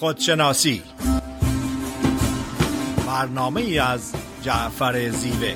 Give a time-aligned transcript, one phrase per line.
[0.00, 0.82] خودشناسی.
[3.06, 5.54] برنامه ای از جعفر زیوه.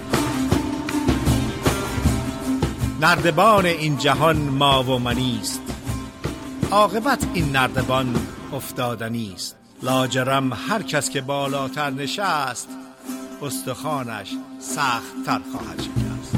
[3.01, 5.63] نردبان این جهان ما و منیست
[6.71, 9.57] عاقبت این نردبان افتادنی است.
[9.83, 12.69] لاجرم هر کس که بالاتر نشست
[13.43, 14.31] استخوانش
[14.61, 16.35] سخت تر خواهد شکست.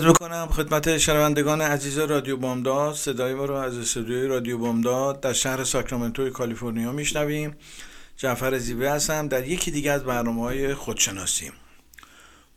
[0.00, 2.94] رو کنم خدمت شنوندگان عزیز رادیو بامداد.
[2.94, 7.56] صدای ما رو از استودیوی رادیو بامداد در شهر ساکرامنتو کالیفرنیا میشنویم.
[8.16, 9.28] جعفر زیبه هستم.
[9.28, 11.52] در یکی دیگه از برنامه های خودشناسی.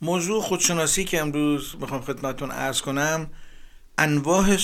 [0.01, 3.29] موضوع خودشناسی که امروز می‌خوام خدمتون ارز کنم
[3.97, 4.57] انواع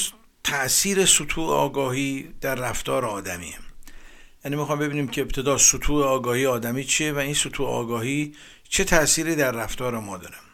[0.43, 3.55] تاثیر سطوح آگاهی در رفتار آدمیه
[4.45, 8.35] یعنی می‌خوام ببینیم که ابتدا سطوح آگاهی آدمی چیه و این سطوح آگاهی
[8.69, 10.44] چه تأثیری در رفتار ما داره.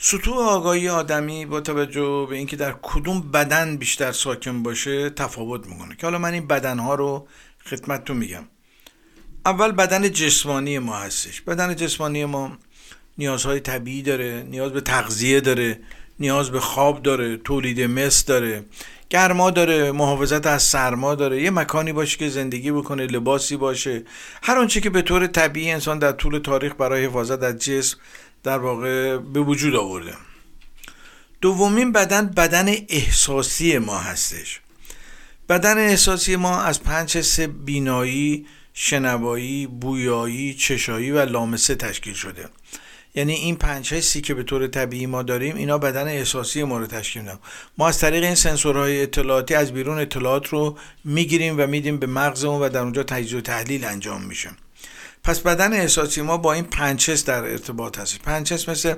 [0.00, 5.96] سطوح آگاهی آدمی با توجه به اینکه در کدوم بدن بیشتر ساکن باشه تفاوت می‌کنه.
[5.96, 7.28] که حالا من این بدنها رو
[7.64, 8.44] خدمتتون میگم.
[9.46, 11.40] اول بدن جسمانی ما هستش.
[11.40, 12.58] بدن جسمانی ما
[13.18, 15.80] نیازهای طبیعی داره نیاز به تغذیه داره
[16.20, 18.64] نیاز به خواب داره تولید مثل داره
[19.10, 21.42] گرما داره محافظت از سرما داره.
[21.42, 24.02] یه مکانی باشه که زندگی بکنه لباسی باشه.
[24.42, 27.98] هر آنچه که به طور طبیعی انسان در طول تاریخ برای حفاظت از جسم
[28.42, 30.14] در واقع به وجود آورده.
[31.40, 34.60] دومین بدن بدن احساسی ما هستش.
[35.48, 42.48] بدن احساسی ما از پنج حس بینایی شنوایی بویایی چشایی و لامسه تشکیل شده.
[43.14, 46.86] یعنی این پنج حسی که به طور طبیعی ما داریم اینا بدن احساسی ما رو
[46.86, 47.38] تشکیل میدن.
[47.78, 52.62] ما از طریق این سنسورهای اطلاعاتی از بیرون اطلاعات رو می‌گیریم و میدیم به مغزمون
[52.62, 54.50] و در اونجا تجزیه و تحلیل انجام میشه.
[55.24, 58.94] پس بدن احساسی ما با این پنج حس در ارتباط هست پنج حس مثل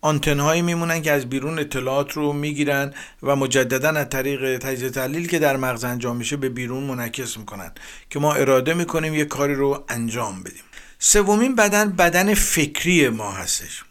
[0.00, 5.28] آنتن هایی میمونن که از بیرون اطلاعات رو می‌گیرن و مجددا از طریق تجزیه تحلیل
[5.28, 7.72] که در مغز انجام میشه به بیرون منعکس می‌کنن
[8.10, 10.62] که ما اراده می‌کنیم یه کاری رو انجام بدیم.
[10.98, 13.84] سومین بدن بدن فکری ما هستش.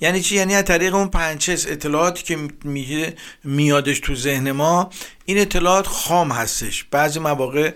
[0.00, 2.38] یعنی چی؟ یعنی از طریق اون پنچس اطلاعاتی که
[3.44, 4.90] میادش تو ذهن ما
[5.24, 6.84] این اطلاعات خام هستش.
[6.84, 7.72] بعضی مواقع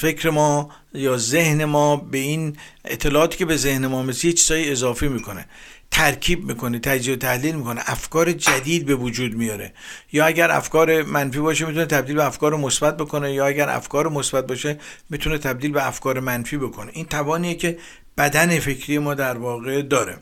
[0.00, 5.08] فکر ما یا ذهن ما به این اطلاعاتی که به ذهن ما مثل چیزایی اضافی
[5.08, 5.46] می‌کنه.
[5.90, 7.80] ترکیب می‌کنه تجزیه و تحلیل می‌کنه.
[7.86, 9.72] افکار جدید به وجود میاره.
[10.12, 14.46] یا اگر افکار منفی باشه می‌تونه تبدیل به افکار مثبت بکنه یا اگر افکار مثبت
[14.46, 14.78] باشه
[15.10, 16.90] می‌تونه تبدیل به افکار منفی بکنه.
[16.94, 17.78] این توانیه که
[18.18, 20.16] بدن فکری ما در واقع داره.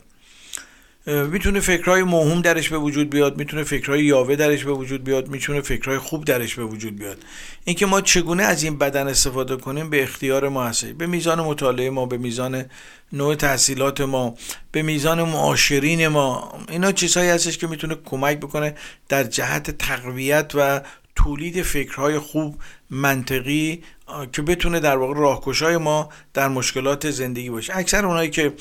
[1.07, 5.61] می‌تونه فکرهای موهوم درش به وجود بیاد می‌تونه فکرهای یاوه درش به وجود بیاد می‌تونه
[5.61, 7.17] فکرهای خوب درش به وجود بیاد.
[7.65, 10.85] اینکه ما چگونه از این بدن استفاده کنیم به اختیار ما هست.
[10.85, 12.65] به میزان مطالعه ما به میزان
[13.13, 14.35] نوع تحصیلات ما
[14.71, 16.59] به میزان معاشرین ما.
[16.69, 18.75] اینا چیزهایی هستش که می‌تونه کمک بکنه
[19.09, 20.81] در جهت تقویت و
[21.15, 22.57] تولید فکرهای خوب
[22.89, 23.83] منطقی
[24.31, 27.77] که بتونه در واقع راهکشای ما در مشکلات زندگی باشه.
[27.77, 28.53] اکثر اونایی که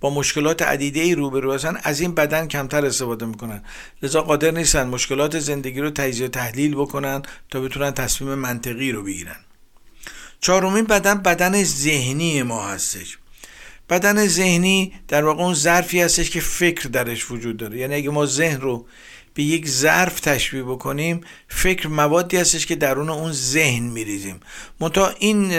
[0.00, 3.62] با مشکلات عدیده ای روبرو هستن از این بدن کمتر استفاده می‌کنن.
[4.02, 9.36] لذا قادر نیستن مشکلات زندگی رو تجزیه تحلیل بکنن تا بتونن تصمیم منطقی رو بگیرن.
[10.40, 13.18] چهارمین بدن بدن ذهنی ما هستش.
[13.90, 17.78] بدن ذهنی در واقع اون ظرفی هستش که فکر درش وجود داره.
[17.78, 18.86] یعنی اگه ما ذهن رو
[19.34, 24.40] به یک ظرف تشبیه بکنیم فکر موادی هستش که درون اون ذهن میریزیم.
[24.80, 25.52] منتها این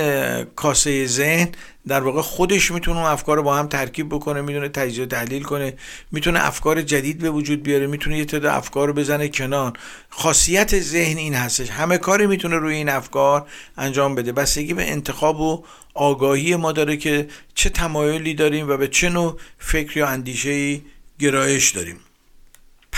[0.44, 1.50] کاسه ذهن
[1.88, 5.74] در واقع خودش می‌تونه اون افکار با هم ترکیب بکنه می‌تونه تجزیه تحلیل کنه
[6.12, 9.74] می‌تونه افکار جدید به وجود بیاره می‌تونه یه تعداد افکار رو بزنه کنار.
[10.10, 11.70] خاصیت ذهن این هستش.
[11.70, 14.32] همه کاری می‌تونه روی این افکار انجام بده.
[14.32, 19.38] بستگی به انتخاب و آگاهی ما داره که چه تمایلی داریم و به چه نوع
[19.58, 20.82] فکر یا اندیشه
[21.20, 21.98] گرایش داریم.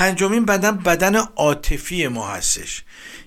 [0.03, 2.83] پنجمین بدن بدن عاطفی ما هستش.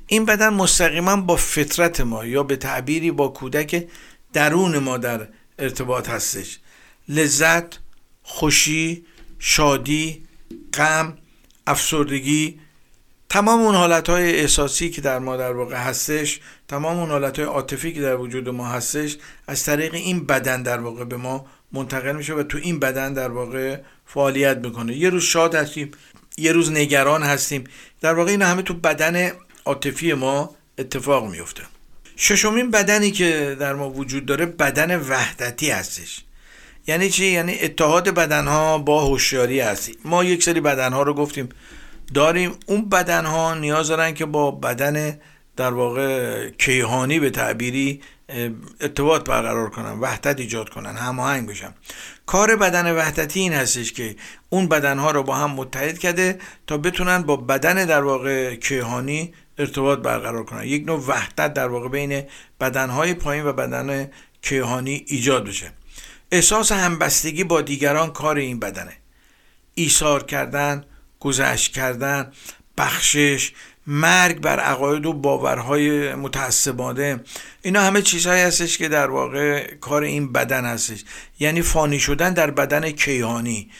[0.06, 3.88] این بدن مستقیما با فطرت ما یا به تعبیری با کودک
[4.32, 5.28] درون ما در
[5.58, 6.58] ارتباط هستش.
[7.08, 7.78] لذت
[8.22, 9.04] خوشی
[9.38, 10.24] شادی
[10.74, 11.18] غم
[11.66, 12.60] افسردگی
[13.28, 17.48] تمام اون حالت های احساسی که در ما در واقع هستش تمام اون حالت های
[17.48, 22.16] عاطفی که در وجود ما هستش از طریق این بدن در واقع به ما منتقل
[22.16, 24.96] میشه و تو این بدن در واقع فعالیت می‌کنه.
[24.96, 25.90] یه روز شاد هستیم
[26.36, 27.64] یه روز نگران هستیم.
[28.00, 29.32] در واقع این همه تو بدن
[29.64, 31.62] عاطفی ما اتفاق میفته
[32.16, 36.22] ششمین بدنی که در ما وجود داره بدن وحدتی هستش.
[36.86, 39.96] یعنی چی؟ یعنی اتحاد بدنها با هوشیاری هستی.
[40.04, 41.48] ما یک سری بدنها رو گفتیم.
[42.14, 42.52] داریم.
[42.66, 45.18] اون بدنها نیاز دارن که با بدن
[45.56, 48.00] در واقع کیهانی به تعبیری
[48.80, 51.74] ارتباط برقرار کنن وحدت ایجاد کنن هماهنگ بشن.
[52.26, 54.16] کار بدن وحدتی این هستش که
[54.48, 59.98] اون بدنها رو با هم متحد کرده تا بتونن با بدن در واقع کیهانی ارتباط
[59.98, 60.64] برقرار کنن.
[60.64, 62.22] یک نوع وحدت در واقع بین
[62.60, 64.10] بدنهای پایین و بدن
[64.42, 65.72] کیهانی ایجاد بشه.
[66.30, 68.96] احساس همبستگی با دیگران کار این بدنه.
[69.74, 70.84] ایثار کردن
[71.20, 72.32] گذشت کردن
[72.78, 73.52] بخشش
[73.86, 77.20] مرگ بر عقاید و باورهای متعصبانه
[77.62, 81.04] اینا همه چیزهایی هستش که در واقع کار این بدن هستش.
[81.40, 83.70] یعنی فانی شدن در بدن کیهانی.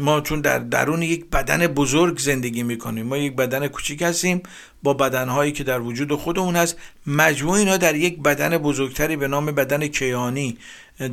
[0.00, 3.06] ما چون در درون یک بدن بزرگ زندگی می‌کنیم.
[3.06, 4.42] ما یک بدن کوچیک هستیم
[4.82, 6.76] با بدنهایی که در وجود خودمون هست
[7.06, 10.58] مجموع اینا در یک بدن بزرگتری به نام بدن کیهانی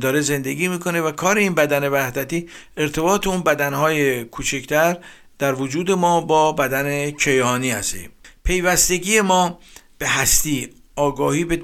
[0.00, 4.96] داره زندگی می‌کنه و کار این بدن وحدتی ارتباط اون بدنهای کوچکتر
[5.38, 8.10] در وجود ما با بدن کیهانی هستیم.
[8.50, 9.58] پیوستگی ما
[9.98, 11.62] به هستی آگاهی به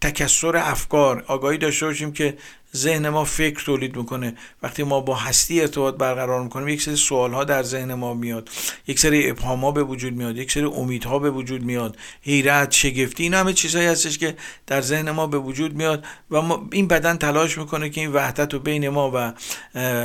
[0.00, 2.36] تکسر افکار آگاهی داشته باشیم که
[2.76, 4.36] ذهن ما فکر تولید می‌کنه.
[4.62, 8.50] وقتی ما با هستی ارتباط برقرار می‌کنیم یک سری سوال ها در ذهن ما میاد.
[8.86, 11.96] یک سری ابهام ها به وجود میاد یک سری امیدها به وجود میاد.
[12.22, 14.36] حیرت شگفتی این همه چیزهایی هستش که
[14.66, 18.54] در ذهن ما به وجود میاد و ما این بدن تلاش می‌کنه که این وحدت
[18.54, 19.32] رو بین ما و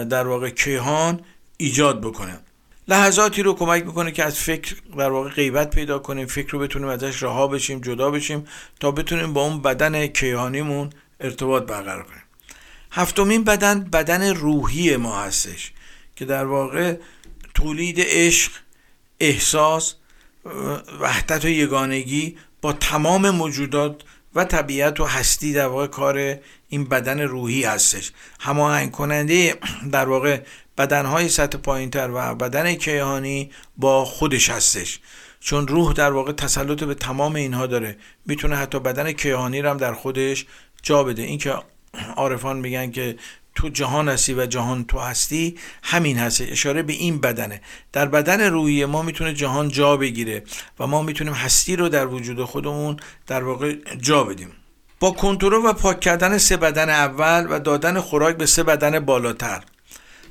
[0.05, 1.21] در واقع کیهان
[1.57, 2.39] ایجاد بکنه.
[2.91, 6.87] لحظاتی رو کمک می‌کنه که از فکر در واقع غیبت پیدا کنیم فکر رو بتونیم
[6.87, 8.47] ازش رها بشیم جدا بشیم
[8.79, 10.89] تا بتونیم با اون بدن کیهانیمون
[11.19, 12.23] ارتباط برقرار کنیم.
[12.91, 15.71] هفتمین بدن بدن روحی ما هستش
[16.15, 16.97] که در واقع
[17.53, 18.51] تولید عشق
[19.19, 19.95] احساس
[21.01, 24.01] وحدت و یگانگی با تمام موجودات
[24.35, 26.37] و طبیعت و هستی در واقع کار
[26.69, 28.11] این بدن روحی هستش.
[28.39, 29.55] هماهنگ کننده
[29.91, 30.41] در واقع
[30.77, 34.99] بدنهای سطح پایینتر و بدن کیهانی با خودش هستش.
[35.39, 39.77] چون روح در واقع تسلط به تمام اینها داره می‌تونه حتی بدن کیهانی رو هم
[39.77, 40.45] در خودش
[40.83, 41.21] جا بده.
[41.21, 41.55] اینکه
[42.15, 43.15] عارفان میگن که
[43.55, 47.61] تو جهان هستی و جهان تو هستی همین هست اشاره به این بدنه.
[47.93, 50.43] در بدن روحی ما می‌تونه جهان جا بگیره
[50.79, 54.51] و ما می‌تونیم هستی رو در وجود خودمون در واقع جا بدیم.
[54.99, 59.63] با کنترل و پاک کردن سه بدن اول و دادن خوراک به سه بدن بالاتر.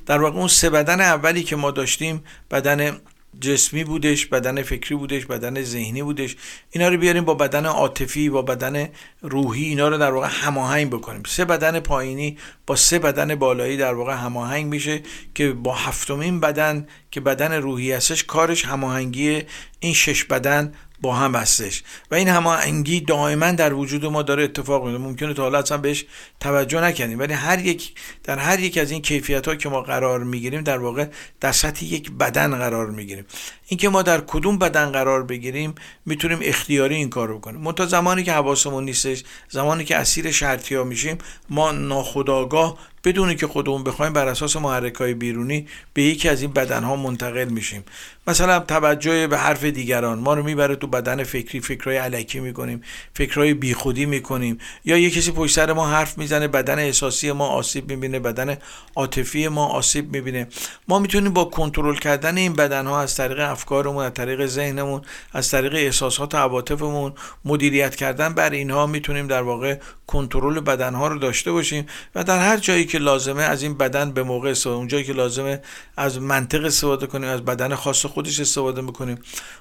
[0.05, 2.99] در واقع اون سه بدن اولی که ما داشتیم بدن
[3.39, 6.35] جسمی بودش بدن فکری بودش بدن ذهنی بودش.
[6.71, 8.89] اینا رو بیاریم با بدن عاطفی با بدن
[9.21, 11.23] روحی اینا رو در واقع هماهنگ بکنیم.
[11.27, 12.37] سه بدن پایینی
[12.67, 15.01] با سه بدن بالایی در واقع هماهنگ میشه
[15.35, 19.43] که با هفتمین بدن که بدن روحی هستش کارش هماهنگی
[19.79, 21.83] این شش بدن با هم هستش.
[22.11, 25.03] و این هماهنگی دائما در وجود ما داره اتفاق میفته.
[25.03, 26.05] ممکنه تا حالا اصلا بهش
[26.39, 27.93] توجه نکنیم ولی هر یک
[28.23, 31.05] در هر یک از این کیفیت ها که ما قرار می‌گیریم در واقع
[31.39, 33.25] در سطح یک بدن قرار می‌گیریم.
[33.67, 35.75] اینکه ما در کدوم بدن قرار بگیریم
[36.05, 37.61] می‌تونیم اختیاری این کار بکنیم.
[37.61, 41.17] منتها زمانی که حواسمون نیستش زمانی که اسیر شرطی ها میشیم
[41.49, 46.51] ما ناخداگاه بدون که خودمون بخوایم بر اساس محرک های بیرونی به یکی از این
[46.51, 47.83] بدن ها منتقل میشیم.
[48.27, 52.81] مثلا توجه به حرف دیگران ما رو می‌بره تو بدن فکری فکرهای علکی می‌کنیم
[53.13, 54.57] فکرهای بیخودی می‌کنیم.
[54.85, 58.57] یا یه کسی پشت سر ما حرف می‌زنه بدن احساسی ما آسیب می‌بینه بدن
[58.95, 60.47] عاطفی ما آسیب می‌بینه.
[60.87, 65.01] ما می‌تونیم با کنترل کردن این بدن ها از طریق افکارمون از طریق ذهنمون
[65.33, 67.13] از طریق احساسات و عواطفمون
[67.45, 69.77] مدیریت کردن بر اینها می‌تونیم در واقع
[70.07, 74.11] کنترل بدن ها رو داشته باشیم و در هر جایی که لازمه از این بدن
[74.11, 75.61] به موقع استفاده اونجایی که لازمه
[75.97, 79.17] از منطق استفاده کنیم از بدن خاص خودش استفاده می‌کنیم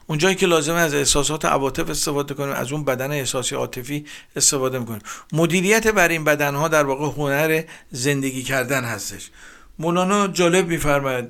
[0.06, 4.04] اونجایی که لازمه از احساسات عواطف استفاده کنیم از اون بدن احساسی عاطفی
[4.36, 5.02] استفاده می‌کنیم.
[5.32, 9.30] مدیریت بر این بدن ها در واقع هنر زندگی کردن هستش.
[9.78, 11.28] مولانا جالب میفرماید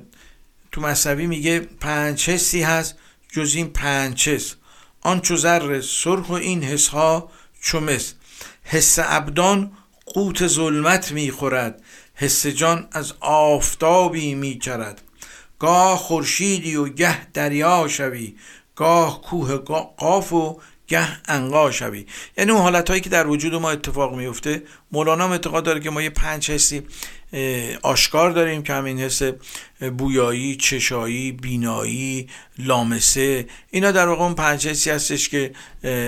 [0.71, 2.95] تو مصنوی میگه پنج حسی هست
[3.31, 4.29] جز این پنج
[5.01, 7.31] آن چو زر سرخ و این حس ها
[7.61, 7.79] چو
[8.63, 9.71] حس ابدان
[10.05, 11.83] قوت ظلمت می‌خورد.
[12.21, 15.01] حس جان از آفتابی میچرد.
[15.59, 18.35] گاه خورشیدی و گه دریا شوی.
[18.75, 19.57] گاه کوه
[19.97, 22.05] قاف و گه انقا شوی.
[22.37, 26.01] یعنی اون حالت هایی که در وجود ما اتفاق میفته مولانا اعتقاد داره که ما
[26.01, 26.81] یه پنج حسی
[27.81, 29.21] آشکار داریم که همین حس
[29.97, 32.27] بویایی چشایی بینایی
[32.59, 33.47] لامسه.
[33.71, 35.51] اینا در واقع اون پنج حسی هستش که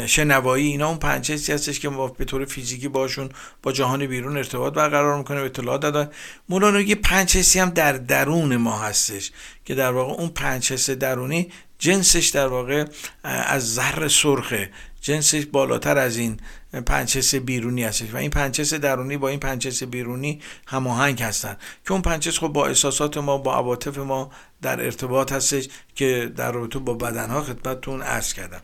[0.05, 3.29] شنوایی اینا اون پنج حسی هستش که ما به طور فیزیکی باشون
[3.63, 6.09] با جهان بیرون ارتباط برقرار می‌کنه اطلاع دادن.
[6.49, 9.31] مولانا یه پنج حسی هم در درون ما هستش
[9.65, 11.51] که در واقع اون پنج حس درونی
[11.83, 12.85] جنسش در واقع
[13.23, 14.69] از زر سرخه.
[15.01, 16.39] جنسش بالاتر از این
[16.85, 21.57] پنچس بیرونی هستش و این پنچس درونی با این پنچس بیرونی هماهنگ هستن.
[21.85, 26.51] که اون پنچس خب با احساسات ما با عواطف ما در ارتباط هستش که در
[26.51, 28.61] رابطه با بدنها خدمتتون عرض کردم.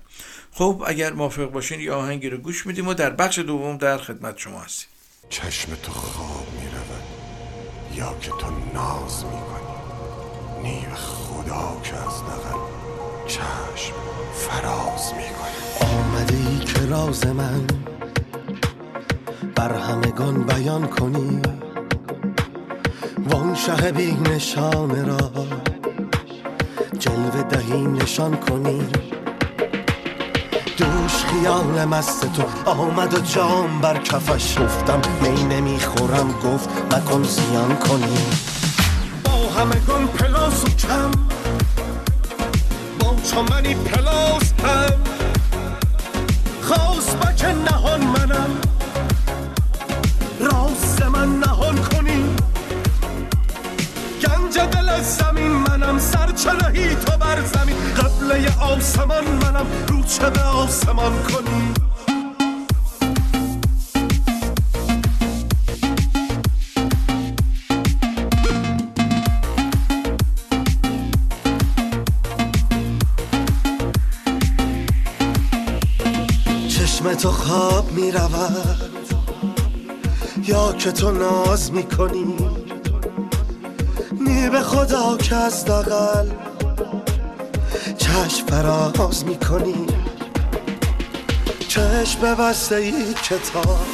[0.51, 4.37] خب اگر موافق باشین یه آهنگی رو گوش میدیم و در بخش دوم در خدمت
[4.37, 4.87] شما هستیم.
[5.29, 7.03] چشم تو خواب می‌رود
[7.93, 9.59] یا که تو ناز می‌کنی.
[10.63, 12.78] نیو خدا که از دقل
[13.29, 13.93] چشم
[14.33, 17.67] فراز می‌کنی آمده ای که راز من
[19.55, 21.41] بر همگان بیان کنی.
[23.29, 25.31] وان شه بی نشان را
[26.99, 28.87] جلوه دهی نشان کنی.
[30.77, 32.71] دوش خیال مست تو.
[32.71, 38.17] آمد و جام بر کفش گفتم می نمی‌خورم گفت مکن زیان کنی.
[39.23, 41.11] با همگان پلاس و کم.
[43.31, 44.99] چمنی پلاس هم.
[46.61, 48.49] خواست بک نهان منم.
[50.39, 52.25] راست من نهان کنی.
[54.21, 57.75] گنج دل زمین منم سرچنهی تو بر زمین.
[57.97, 61.78] قبله آسمان منم رو چه به آسمان کنی؟
[77.19, 78.91] تو خواب می رود
[80.43, 82.35] یا که تو ناز می کنی
[84.21, 86.29] نی به خدا که از دقل
[87.97, 89.85] چشم فراز می کنی
[91.67, 93.87] چشم بسته ای کتاب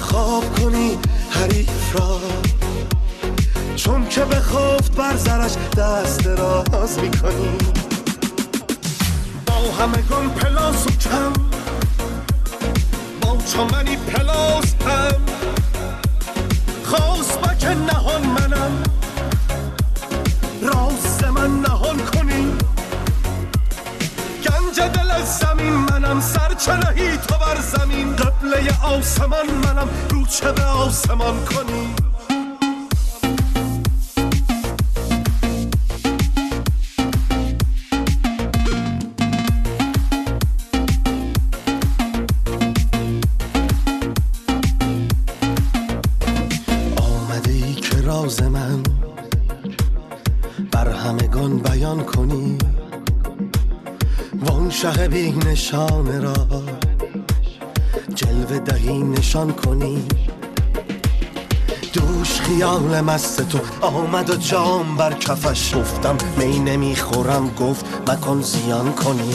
[0.00, 0.98] خواب کنی
[1.30, 2.20] حریف را.
[3.76, 7.58] چون که به خفت بر زرش دست راز می کنی
[9.46, 11.57] با همگان پلاس و کم
[13.58, 15.20] با چمنی پلاس هم.
[16.84, 18.82] خواست بک نهان منم.
[20.62, 22.52] راست من نهان کنی.
[24.44, 26.20] گنج دل زمین منم.
[26.20, 28.16] سرچنهی تو بر زمین.
[28.16, 29.88] قبله آسمان منم.
[30.10, 31.87] رو چه به آسمان کنی؟
[55.68, 56.34] بی نشان را.
[58.14, 60.06] جلوه دهی نشان کنی.
[61.92, 63.58] دوش خیال مست تو.
[63.80, 67.54] آمد و جام بر کفش گفتم می نمی‌خورم.
[67.54, 69.34] گفت مکن زیان کنی.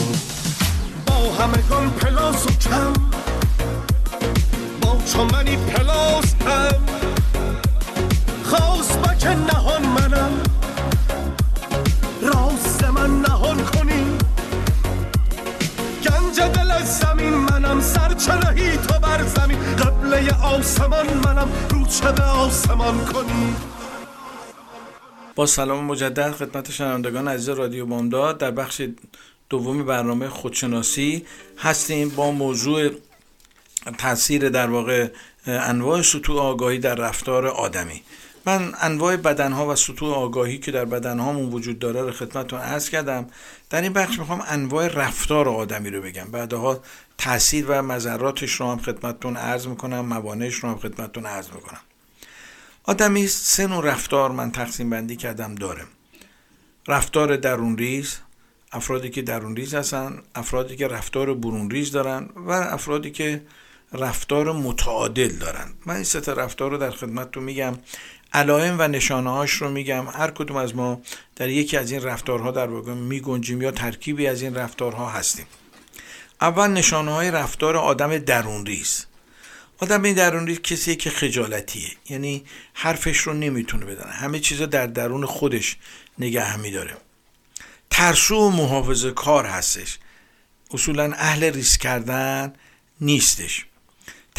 [1.06, 2.92] با همگان پلاس و کم.
[4.80, 6.84] با چمنی پلاس هم
[8.44, 10.43] خواست بک نهان منم.
[20.54, 23.56] آسمان منم رو چه آسمان کنی
[25.34, 28.38] با سلام مجدد خدمت شنوندگان عزیز رادیو بامداد.
[28.38, 28.82] در بخش
[29.48, 31.26] دوم برنامه خودشناسی
[31.58, 32.90] هستیم با موضوع
[33.98, 35.08] تاثیر در واقع
[35.46, 38.02] انواع سطوح آگاهی در رفتار آدمی.
[38.46, 43.26] من انواع بدنها و سطوح آگاهی که در بدنهامون وجود داره رو خدمتتون عرض کردم.
[43.70, 46.24] در این بخش می‌خوام انواع رفتار آدمی رو بگم.
[46.24, 46.80] بعدها
[47.18, 51.80] تاثیر و مضراتش رو هم خدمتتون عرض می‌کنم موانعش رو هم خدمتتون عرض می‌کنم.
[52.84, 55.84] آدمی سه نوع رفتار من تقسیم بندی کردم داره.
[56.88, 58.16] رفتار درون ریز
[58.72, 63.42] افرادی که درون ریز هستن افرادی که رفتار برون ریز دارن و افرادی که
[63.92, 65.72] رفتار متعادل دارن.
[65.86, 67.74] من این سه رفتار رو در خدمتتون میگم.
[68.34, 70.06] علائم و نشانه هاش رو میگم.
[70.08, 71.00] هر کدوم از ما
[71.36, 75.46] در یکی از این رفتارها در واقع میگنجیم یا ترکیبی از این رفتارها هستیم.
[76.40, 79.06] اول نشانه های رفتار آدم درون ریز
[79.78, 81.90] آدم درون ریز کسی که خجالتیه.
[82.10, 85.76] یعنی حرفش رو نمی‌تونه بدن همه چیزا در درون خودش
[86.18, 86.96] نگه میداره
[87.90, 89.98] ترسو و محافظه کار هستش.
[90.70, 92.52] اصولا اهل ریسک کردن
[93.00, 93.66] نیستش.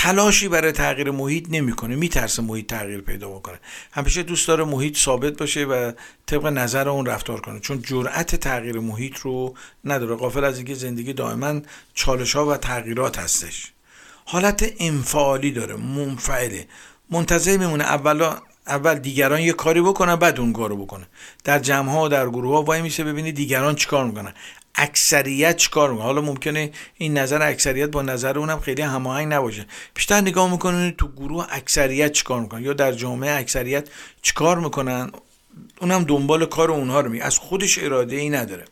[0.05, 3.59] تلاشی برای تغییر محیط نمی‌کنه میترسه محیط تغییر پیدا بکنه.
[3.91, 5.91] همیشه دوست داره محیط ثابت باشه و
[6.25, 7.59] طبق نظر اون رفتار کنه.
[7.59, 9.53] چون جرأت تغییر محیط رو
[9.85, 10.15] نداره.
[10.15, 11.61] قافل از اینکه زندگی دائما
[11.93, 13.71] چالش ها و تغییرات هستش.
[14.25, 16.67] حالت انفعالی داره منفعله.
[17.11, 21.07] منتظر میمونه اولا اول دیگران یه کاری بکنن بعد اون کارو بکنه.
[21.43, 24.33] در جمع ها و در گروه ها وای میشه ببینی دیگران چیکار می‌کنن.
[24.75, 29.65] اکثریت چیکار می‌کنه؟ حالا ممکنه این نظر اکثریت با نظر اونم خیلی هماهنگ نباشه.
[29.93, 33.89] بیشتر نگاه می‌کنه تو گروه اکثریت چیکار می‌کنن یا در جامعه اکثریت
[34.21, 35.11] چیکار می‌کنن؟
[35.81, 38.65] اونم دنبال کار اونها رو می از خودش اراده ای نداره.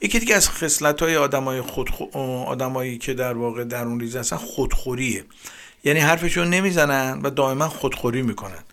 [0.00, 1.90] یکی دیگه از خصلت های آدمای خود
[2.46, 5.24] آدمایی که در واقع در اون ریز هستن خودخوریه.
[5.84, 8.64] یعنی حرفشون نمی‌زنن و دائما خودخوری می‌کنن.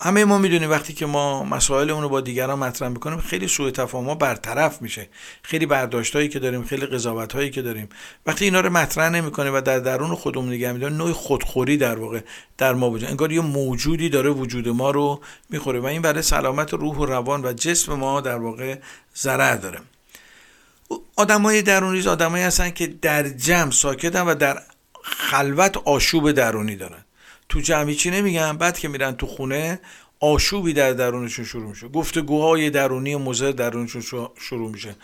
[0.00, 4.14] همه ما می‌دونیم وقتی که ما مسائل اونو با دیگران مطرح می‌کنیم خیلی سوء تفاهم
[4.14, 5.08] برطرف میشه.
[5.42, 7.88] خیلی برداشتهایی که داریم خیلی قضاوت هایی که داریم.
[8.26, 12.20] وقتی اینا رو مطرح نمی‌کنه و در درون خودمون نگه میداره نوع خودخوری در واقع
[12.58, 16.74] در ما وجود انگار یه موجودی داره وجود ما رو می‌خوره و این برای سلامت
[16.74, 18.78] روح و روان و جسم ما در واقع
[19.16, 19.78] ضرر داره.
[21.16, 24.62] آدمای درون ریز آدمایی هستن که در جمع ساکتن و در
[25.02, 27.04] خلوت آشوب درونی دارن.
[27.48, 29.80] تو جمعی چی نمیگن؟ بعد که میرن تو خونه
[30.20, 31.88] آشوبی در درونشون شروع میشه.
[31.88, 34.02] گفتگوهای درونی مزر درونشون
[34.40, 34.96] شروع میشه.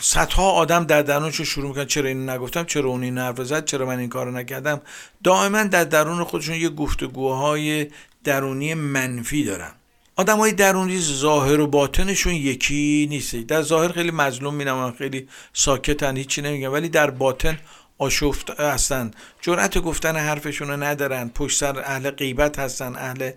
[0.00, 1.84] صدها آدم در درونشون شروع می‌کنن.
[1.84, 4.80] چرا اینو نگفتم؟ چرا اون این حرف زد؟ چرا من این کارو نکردم؟
[5.24, 7.86] دائما در درون خودشون یه گفتگوهای
[8.24, 9.72] درونی منفی دارن.
[10.16, 13.36] آدم های درونی ظاهر و باطنشون یکی نیست.
[13.36, 16.68] در ظاهر خیلی مظلوم مینم خیلی ساکتن هیچی نمیگن.
[16.68, 17.58] ولی در باطن
[17.98, 19.10] آشفت هستن
[19.40, 21.28] جرأت گفتن حرفشون رو ندارن.
[21.28, 22.96] پشت سر اهل غیبت هستن.
[22.96, 23.30] اهل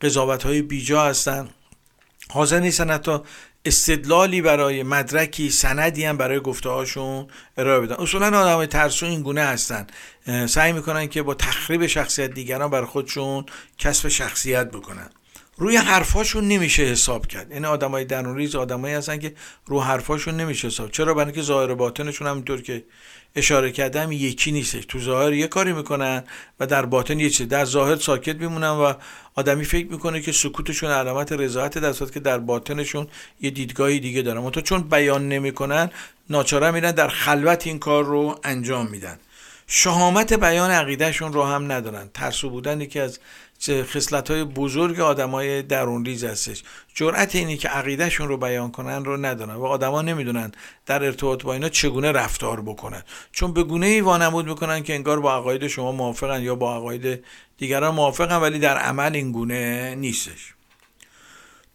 [0.00, 1.48] قضاوت های بیجا هستن.
[2.30, 3.18] حاضر نیستن حتی
[3.64, 7.94] استدلالی برای مدرکی سندی هم برای گفته هاشون ارائه بدن.
[7.94, 9.86] اصولا آدم های ترسو این گونه هستن.
[10.46, 13.46] سعی می‌کنن که با تخریب شخصیت دیگران برای خودشون
[13.78, 15.10] کسب شخصیت بکنن.
[15.56, 17.50] روی حرفاشون نمیشه حساب کرد.
[17.50, 19.34] یعنی آدمای درون ریز آدمایی هستن که
[19.66, 20.90] رو حرفاشون نمیشه حساب.
[20.90, 22.84] چرا؟ برای اینکه ظاهر باطنشون همینطور که
[23.36, 26.24] اشاره کردم یکی نیستش تو ظاهر یه کاری می‌کنن
[26.60, 27.48] و در باطن یه چیز.
[27.48, 28.92] در ظاهر ساکت میمونن و
[29.34, 33.06] آدمی فکر می‌کنه که سکوتشون علامت رضایت در که در باطنشون
[33.40, 34.50] یه دیدگاهی دیگه دارن.
[34.50, 35.90] تو چون بیان نمی‌کنن
[36.30, 39.18] ناچاره میرن در خلوت این کار رو انجام میدن.
[39.66, 42.10] شهامت بیان عقیدهشون رو هم ندارن.
[42.14, 43.18] ترسو بودن یکی از
[43.70, 46.62] خصلت های بزرگ آدمای درون ریز هستش.
[46.94, 50.52] جرأت اینی که عقیدهشون رو بیان کنن رو ندارن و آدما نمی‌دونن
[50.86, 53.02] در ارتباط با اینا چگونه رفتار بکنن.
[53.32, 57.24] چون به گونه ای وانمود می‌کنن که انگار با عقاید شما موافقن یا با عقاید
[57.58, 60.54] دیگران موافقن ولی در عمل این گونه نیستش.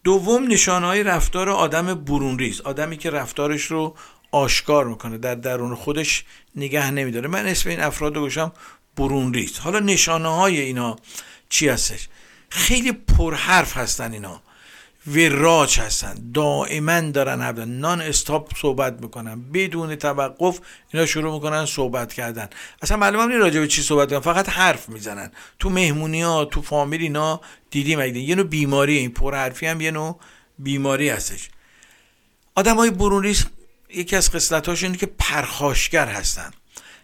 [0.04, 3.96] دوم نشانه های رفتار آدم برون ریز آدمی که رفتارش رو
[4.32, 6.24] آشکار می‌کنه در درون خودش
[6.56, 7.28] نگه نمیداره.
[7.28, 8.52] من اسم این افراد رو گوشم
[8.98, 10.96] برون ریز حالا نشانه های اینا
[11.50, 12.08] چی هستش؟
[12.50, 14.42] خیلی پرحرف هستن اینا.
[15.08, 16.32] وراج هستن.
[16.34, 19.42] دائما دارن حرف نان استاپ صحبت می‌کنن.
[19.42, 20.60] بدون توقف
[20.94, 22.50] اینا شروع می‌کنن صحبت کردن.
[22.82, 25.32] اصلا معلومه نیست راجع به چی صحبت کنن فقط حرف می‌زنن.
[25.60, 29.92] تو مهمونی ها تو فامیل اینا دیدیم اگه یه نوع بیماری این پرحرفی هم یه
[29.92, 30.20] نوع
[30.60, 31.50] بیماری هستش.
[32.56, 33.36] آدم های برونی
[33.90, 36.52] یکی از خصلت اینه که پرخاشگر هستن.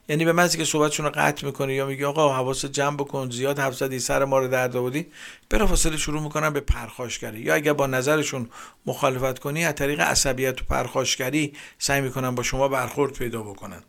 [0.09, 3.59] یعنی به محضی که صحبتشون رو قطع می‌کنه یا میگه آقا حواس جمع بکن زیاد
[3.59, 5.05] حرف زدی سر ما رو درد آوردی
[5.49, 7.39] بلافاصله شروع می‌کنن به پرخاشگری.
[7.39, 8.49] یا اگر با نظرشون
[8.85, 13.83] مخالفت کنی از طریق عصبیت و پرخاشگری سعی می‌کنن با شما برخورد پیدا بکنن.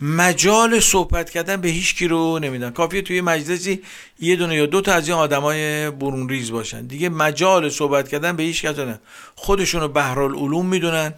[0.00, 2.70] مجال صحبت کردن به هیچ کی رو نمیدن.
[2.70, 3.82] کافیه توی مجلسی
[4.20, 6.86] یه دونه یا دو تا از این آدمای برون ریز باشن.
[6.86, 9.00] دیگه مجال صحبت کردن به هیچ کس نه.
[9.34, 11.14] خودشون رو بهرالعلوم می‌دونن.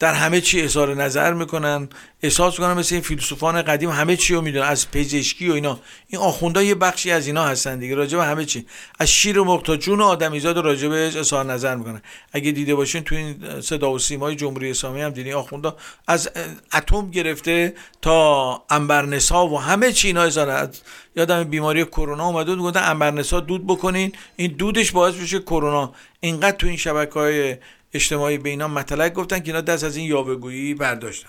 [0.00, 1.88] در همه چی اظهار نظر می‌کنن.
[2.22, 4.66] احساس می‌کنن مثل این فیلسوفان قدیم همه چی رو می‌دونن.
[4.66, 5.80] از پزشکی و اینا.
[6.08, 7.94] این آخوندا یه بخشی از اینا هستن دیگه.
[7.94, 8.66] راجع به همه چی.
[8.98, 12.02] از شیر و مرغ تا جون آدمیزاد راجع بهش اظهار نظر می‌کنن.
[12.32, 15.76] اگه دیده باشین تو این صدا و سیمای جمهوری اسلامی هم دیدین آخوندا.
[16.06, 16.30] از
[16.74, 20.68] اتم گرفته تا انبرنسا و همه چی اینا اظهار
[21.16, 22.64] یادم بیماری کرونا اومده بود.
[22.64, 24.12] گفتن انبرنسا دود بکنین.
[24.36, 25.92] این دودش باعث بشه کرونا.
[26.20, 27.56] اینقدر تو این شبکه‌های
[27.94, 31.28] اجتماعی به اینا مطلق گفتن که اینا دست از این یاوهگویی برداشتن.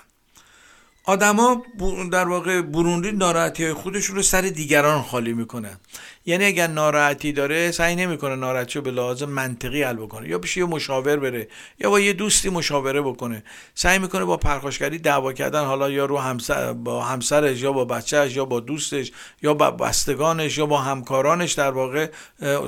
[1.03, 1.63] آدما
[2.11, 5.79] در واقع بروندی ناراحتی های خودشون رو سر دیگران خالی می‌کنن.
[6.25, 10.29] یعنی اگر ناراحتی داره سعی نمی‌کنه ناراحتی رو به لحاظ منطقی حل بکنه.
[10.29, 11.47] یا پیش یه مشاور بره
[11.79, 13.43] یا با یه دوستی مشاوره بکنه.
[13.75, 18.35] سعی می‌کنه با پرخاشگری دعوا کردن حالا یا رو همسر با همسرش یا با بچهش
[18.35, 22.09] یا با دوستش یا با بستگانش یا با همکارانش در واقع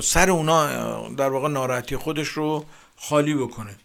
[0.02, 2.64] سر اونا در واقع ناراحتی خودش رو
[2.96, 3.76] خالی بکنه.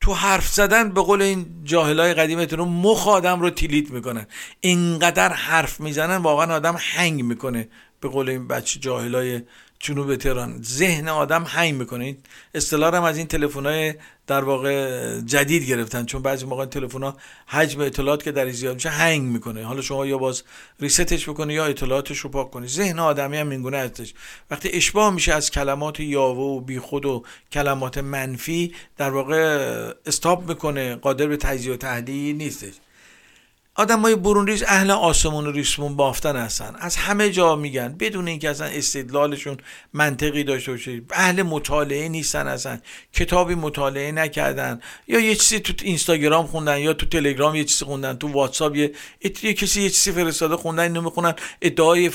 [0.00, 4.26] تو حرف زدن به قول این جاهلای قدیمتون مخ آدم رو تیلیت می‌کنن
[4.60, 7.68] اینقدر حرف می‌زنن واقعا آدم هنگ می‌کنه
[8.00, 9.42] به قول این بچه جاهلای
[9.80, 10.62] جنوب تهران.
[10.62, 12.16] ذهن آدم هنگ می‌کنه.
[12.54, 13.94] اصطلاح هم از این تلفن
[14.26, 17.16] در واقع جدید گرفتن چون بعضی موقع تلفن ها
[17.46, 19.64] حجم اطلاعات که در زیاد میشه هنگ می‌کنه.
[19.64, 20.42] حالا شما یا باز
[20.80, 22.66] ریستش بکنی یا اطلاعاتش رو پاک کنی.
[22.66, 24.14] ذهن آدمی هم اینگونه هستش.
[24.50, 29.36] وقتی اشباه میشه از کلمات یاوه و بیخود و کلمات منفی در واقع
[30.06, 32.74] استاپ می‌کنه قادر به تجزیه و تحلیل نیستش.
[33.80, 36.74] آدم های برون اهل آسمون و ریسمون بافتن هستن.
[36.78, 37.96] از همه جا میگن.
[38.00, 39.56] بدون اینکه اصلا استدلالشون
[39.92, 41.02] منطقی داشته باشه.
[41.10, 42.78] اهل مطالعه نیستن اصلا.
[43.12, 44.80] کتابی مطالعه نکردن.
[45.08, 48.16] یا یه چیزی تو اینستاگرام خوندن یا تو تلگرام یه چیزی خوندن.
[48.16, 48.92] تو واتساپ یه,
[49.42, 51.34] یه کسی یه چیزی فرستاده خوندن اینو می‌خونن.
[51.62, 52.10] ادعای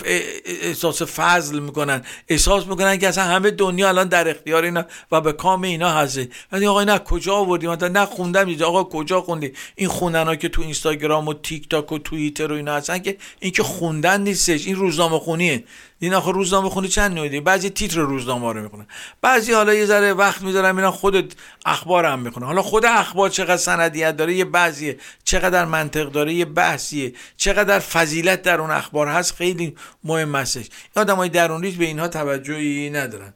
[0.45, 2.01] احساس فضل می‌کنن.
[2.27, 6.29] احساس می‌کنن که اصلا همه دنیا الان در اختیار اینا و به کام اینا هسته
[6.51, 10.49] ولی آقا اینا کجا آوردی؟ مثلا نه خوندم آقا کجا خوندی؟ این خوندن ها که
[10.49, 14.67] تو اینستاگرام و تیک تاک و توییتر و اینا هستن که این که خوندن نیستش
[14.67, 15.63] این روزنامه خونیه.
[15.99, 18.87] این آخه روزنامه خونی چند نوعی بعضی تیتر روزنامه رو می‌خونن.
[19.21, 21.33] بعضی حالا یه ذره وقت می‌ذارن اینا خود
[21.65, 22.45] اخبار هم می‌خونن.
[22.45, 24.97] حالا خود اخبار چقدر سندیت داره؟ یه بعضیه.
[25.23, 27.13] چقدر منطق داره؟ یه بحثیه.
[27.37, 30.65] چقدر فضیلت در اون اخبار هست؟ خیلی مهم هستش.
[30.95, 33.33] آدمای درونیش به اینها توجهی ندارن.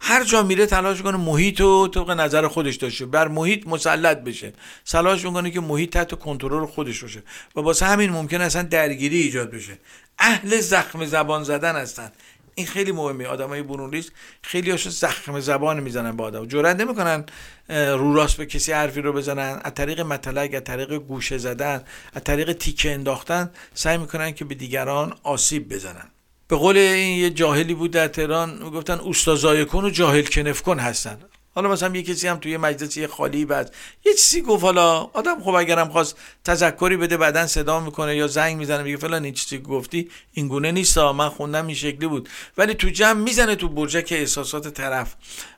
[0.00, 4.52] هر جا میره تلاش کنه محیط رو طبق نظر خودش داشته بر محیط مسلط بشه.
[4.86, 7.22] تلاش می‌کنه که محیط تحت کنترل خودش باشه
[7.56, 9.78] و واسه همین ممکن اصلا درگیری ایجاد بشه.
[10.18, 12.12] اهل زخم زبان زدن هستن.
[12.54, 13.26] این خیلی مهمه.
[13.26, 14.10] آدمای برونریز
[14.42, 16.46] خیلی هاشون زخم زبان می‌زنن با آدم.
[16.46, 17.24] جرأت نمی‌کنن
[17.68, 19.60] رو راست به کسی حرفی رو بزنن.
[19.64, 21.84] از طریق مطلق از طریق گوشه زدن
[22.14, 26.10] از طریق تیکه انداختن سعی می‌کنن که به دیگران آسیب بزنن.
[26.48, 30.78] به قول این یه جاهلی بود در تهران گفتن اوستازای کن و جاهل کنف کن
[30.78, 31.18] هستن.
[31.54, 33.74] حالا مثلا یه کسی هم توی مجلس خالی بعد
[34.06, 38.56] یه چیزی گفت حالا آدم خب اگرم خواست تذکری بده بعدا صدا می‌کنه یا زنگ
[38.56, 42.28] می‌زنه میگه فلان این چیزی گفتی این گونه نیست من خوندم این شکلی بود.
[42.58, 45.14] ولی تو جمع می‌زنه تو برجک احساسات طرف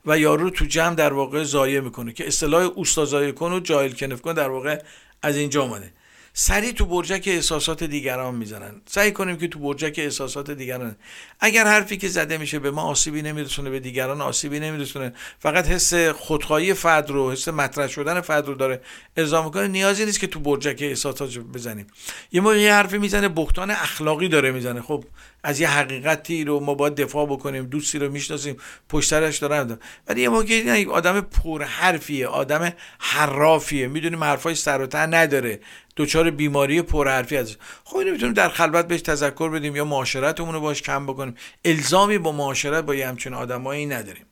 [0.06, 4.20] و یارو تو جمع در واقع زایه می‌کنه که اصطلاح اوستازای کن و جاهل کنف
[4.22, 4.82] کن در واقع
[5.22, 5.92] از اینجا اومده.
[6.32, 8.80] سریع تو برجک احساسات دیگران می‌زنن.
[8.86, 10.96] سعی کنیم که تو برجک احساسات دیگران.
[11.40, 15.12] اگر حرفی که زده میشه به ما آسیبی نمیرسونه به دیگران آسیبی نمیرسونه.
[15.38, 18.80] فقط حس خودخواهی فرد رو حس مطرح شدن فرد رو داره
[19.16, 19.68] ارضا می‌کنه.
[19.68, 21.86] نیازی نیست که تو برجک احساسات بزنیم.
[22.32, 24.82] یه موقع یه حرفی می‌زنه بختان اخلاقی داره می‌زنه.
[24.82, 25.04] خب
[25.42, 28.56] از یه حقیقتی رو ما باید دفاع بکنیم دوستی رو می‌شناسیم
[28.88, 33.88] پشترش دارن ولی یه موقع آدم پر حرفیه آدم حرافیه.
[33.88, 35.60] می‌دونیم حرفای سر و نداره.
[35.96, 40.60] دچار بیماری پرحرفی از خب اینو می‌تونیم در خلوت بهش تذکر بدیم یا معاشرتمون رو
[40.60, 41.36] باش کم بکنیم.
[41.64, 44.26] الزامی با معاشرت با یه همچین آدمایی نداریم.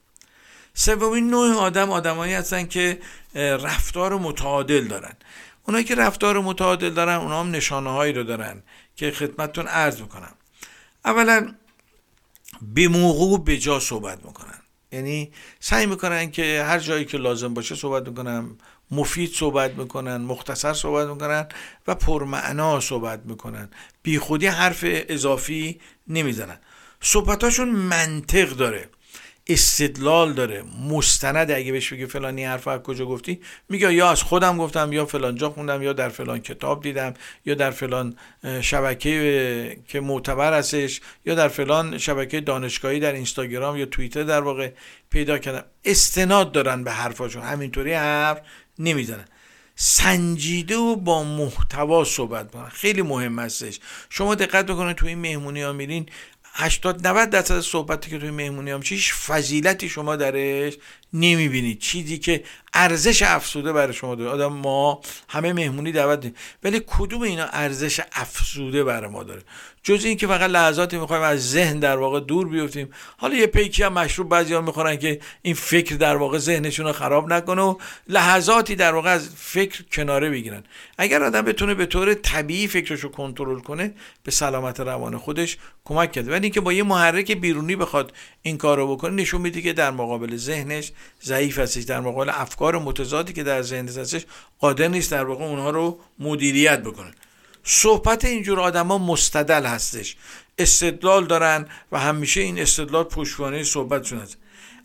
[0.74, 2.98] سومین نوع آدم آدمایی هستن که
[3.34, 5.12] رفتار متعادل دارن.
[5.66, 8.62] اونایی که رفتار متعادل دارن اونا هم نشانه هایی رو دارن
[8.96, 10.32] که خدمتتون عرض می‌کنم.
[11.04, 11.54] اولا
[12.62, 14.58] به موقع به جا صحبت می‌کنن.
[14.92, 18.50] یعنی سعی می‌کنن که هر جایی که لازم باشه صحبت می‌کنن.
[18.90, 21.48] مفید صحبت می‌کنن مختصر صحبت می‌کنن
[21.86, 23.70] و پرمعنا صحبت می‌کنن.
[24.02, 26.58] بی خودی حرف اضافی نمی‌زنن.
[27.00, 28.88] صحبتاشون منطق داره.
[29.48, 30.64] استدلال داره.
[30.90, 35.06] مستند اگه بهش بگی فلانی حرف از کجا گفتی میگه یا از خودم گفتم یا
[35.06, 38.16] فلان جا خوندم یا در فلان کتاب دیدم یا در فلان
[38.60, 44.70] شبکه که معتبر هستش یا در فلان شبکه دانشگاهی در اینستاگرام یا توییتر در واقع
[45.10, 45.64] پیدا کردم.
[45.84, 47.42] استناد دارن به حرفاشون.
[47.42, 48.40] همینطوری حرف
[48.78, 49.24] نمی‌زنن.
[49.80, 53.80] سنجیده و با محتوا صحبت کنن خیلی مهم هستش.
[54.10, 56.06] شما دقت بکنید تو این مهمونی ها میرین
[56.60, 60.74] 80 90 درصد صحبتی که توی مهمونی هم هیچ فضیلتی شما درش
[61.12, 62.44] نمی‌بینید چیزی که
[62.74, 64.30] ارزش افسوده برای شما داره.
[64.30, 69.42] آدم ما همه مهمونی دعوت دیم ولی کدوم اینا ارزش افسوده برای ما داره؟
[69.82, 72.90] جز این که فقط لحظاتی می‌خوایم از ذهن در واقع دور بیفتیم.
[73.16, 77.32] حالا یه پیکی هم مشروب بعضی می‌خورن که این فکر در واقع ذهنشون رو خراب
[77.32, 77.76] نکنه و
[78.08, 80.64] لحظاتی در واقع از فکر کناره بگیرن.
[80.98, 86.12] اگر آدم بتونه به طور طبیعی فکرش رو کنترل کنه به سلامت روان خودش کمک
[86.12, 86.30] کرده.
[86.30, 89.90] ولی اینکه با یه محرک بیرونی بخواد این کار رو بکنه نشون میده که در
[89.90, 90.92] مقابل ذهنش
[91.24, 91.82] ضعیف هستش.
[91.82, 94.26] در مقابل افکار متضادی که در ذهنش هستش
[94.58, 97.10] قادر نیست در واقع اونها رو مدیریت بکنه.
[97.64, 100.16] صحبت اینجور آدما مستدل هستش.
[100.58, 104.36] استدلال دارن و همیشه این استدلال پشتوانه صحبتشون هست.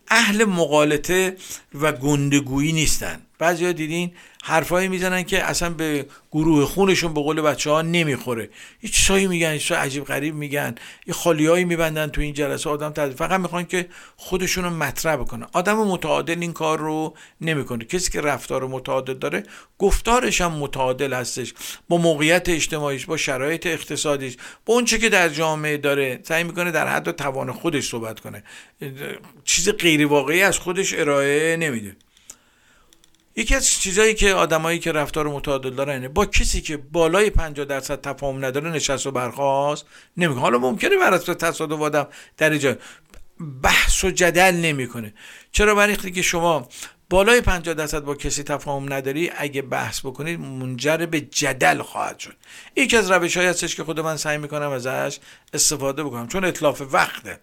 [0.08, 1.38] اهل مقالطه
[1.82, 3.22] و گندگویی نیستن.
[3.44, 4.12] بعضیا دیدین
[4.44, 8.50] حرفایی می‌زنن که اصلا به گروه خونشون به قول بچه ها نمی‌خوره.
[8.84, 10.76] یه چیزایی میگن چیزای عجیب غریب میگن.
[11.08, 13.16] یه خالیایی میبندن تو این جلسه آدم تد...
[13.16, 13.86] فقط می‌خوان که
[14.18, 15.48] خودشون رو مطرح بکنن.
[15.54, 17.86] آدم متعادل این کار رو نمی‌کنه.
[17.86, 19.44] کسی که رفتار متعادل داره
[19.78, 21.54] گفتارش هم متعادل هستش.
[21.90, 26.88] با موقعیت اجتماعیش با شرایط اقتصادیش با اون که در جامعه داره سعی می‌کنه در
[26.88, 28.44] حد و توان خودش صحبت کنه.
[29.44, 31.96] چیز غیر واقعی از خودش ارائه نمیده.
[33.36, 38.02] یکی از چیزایی که آدمایی که رفتار متعادل دارن با کسی که بالای 50 درصد
[38.02, 39.86] تفاهم نداره نشست و برخواست
[40.18, 40.42] نمی‌کنه.
[40.42, 42.76] حالا ممکنه بر اساس تصادف آدم در جای
[43.64, 45.14] بحث و جدل نمی‌کنه.
[45.52, 46.68] چرا؟ برای که شما
[47.10, 52.36] بالای 50 درصد با کسی تفاهم نداری اگه بحث بکنید منجر به جدل خواهد شد.
[52.76, 55.20] یکی از روش هستش که خود من سعی می‌کنم ازش
[55.54, 57.40] استفاده بکنم چون اطلاف وقته.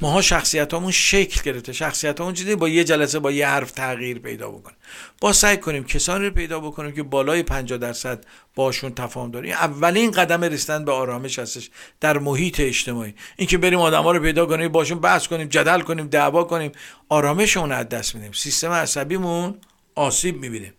[0.00, 1.72] ماها شخصیت همون شکل گرفته.
[1.72, 4.74] شخصیت همون چیزی با یه جلسه با یه حرف تغییر پیدا بکنه.
[5.20, 9.52] با سعی کنیم کسانی رو پیدا بکنیم که بالای 50 درصد باشون تفاهم داریم.
[9.52, 13.14] اولین قدم رسیدن به آرامش هستش در محیط اجتماعی.
[13.36, 16.72] اینکه بریم آدما رو پیدا کنیم باشون بحث کنیم جدل کنیم دعوا کنیم
[17.08, 18.32] آرامشمون از دست میدیم.
[18.32, 19.58] سیستم عصبیمون
[19.94, 20.72] آسیب می‌بینیم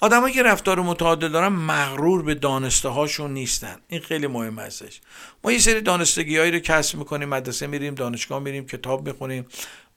[0.00, 3.76] آدمایی که رفتار متعادل دارن مغرور به دانسته هاشون نیستن.
[3.88, 5.00] این خیلی مهم هستش
[5.44, 9.46] ما یه سری دانستگی هایی رو کسب می‌کنیم مدرسه میریم دانشگاه میریم کتاب می‌خونیم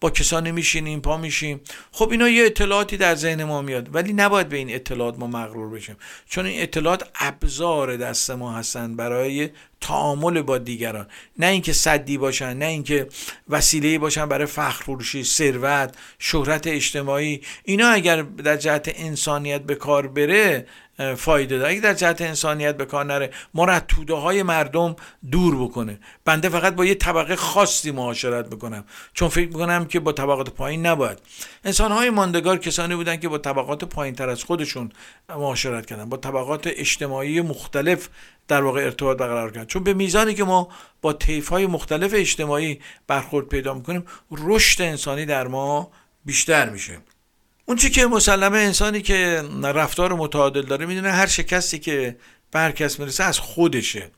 [0.02, 1.62] با کسانی میشینیم پا میشیم.
[1.92, 5.70] خب اینا یه اطلاعاتی در ذهن ما میاد ولی نباید به این اطلاعات ما مغرور
[5.70, 5.96] بشیم.
[6.30, 9.50] چون این اطلاعات ابزار دست ما هستن برای
[9.88, 11.08] تعامل با دیگران.
[11.40, 13.08] نه اینکه صدی باشن نه اینکه
[13.50, 17.42] وسیله باشن برای فخر فروشی ثروت شهرت اجتماعی.
[17.64, 20.66] اینا اگر در جهت انسانیت به کار بره
[21.18, 21.72] فایده داره.
[21.72, 24.96] اگه در جهت انسانیت به کار نره ما را توده های مردم
[25.32, 26.00] دور بکنه.
[26.26, 28.86] بنده فقط با یه طبقه خاصی معاشرت بکنم.
[29.14, 31.20] چون فکر می‌کنم که با طبقات پایین نباید.
[31.64, 34.92] انسان های ماندگار کسانی بودن که با طبقات پایین تر از خودشون
[35.30, 38.10] معاشرت کردن با طبقات اجتماعی مختلف
[38.48, 40.70] در واقع ارتباط برقرار کردن چون به میزانی که ما
[41.02, 45.92] با طیف های مختلف اجتماعی برخورد پیدا می‌کنیم رشد انسانی در ما
[46.26, 46.98] بیشتر میشه.
[47.66, 52.18] اون چی که مسلمه انسانی که رفتار متعادل داره می‌دونه هر شکستی که
[52.52, 54.12] به هر کس می‌رسه از خودشه.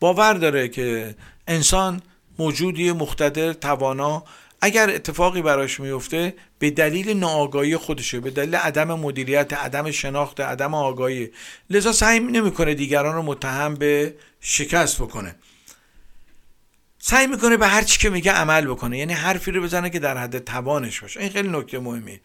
[0.00, 1.14] باور داره که
[1.48, 2.02] انسان
[2.38, 4.24] موجودی مختدر توانا
[4.66, 10.74] اگر اتفاقی براش میفته به دلیل ناآگاهی خودشه به دلیل عدم مدیریت عدم شناخت عدم
[10.74, 11.30] آگاهی.
[11.70, 15.34] لذا سعی نمی‌کنه دیگران رو متهم به شکست بکنه.
[16.98, 18.98] سعی می‌کنه به هر چی که میگه عمل بکنه.
[18.98, 21.20] یعنی حرفی رو بزنه که در حد توانش باشه.
[21.20, 22.20] این خیلی نکته مهمیه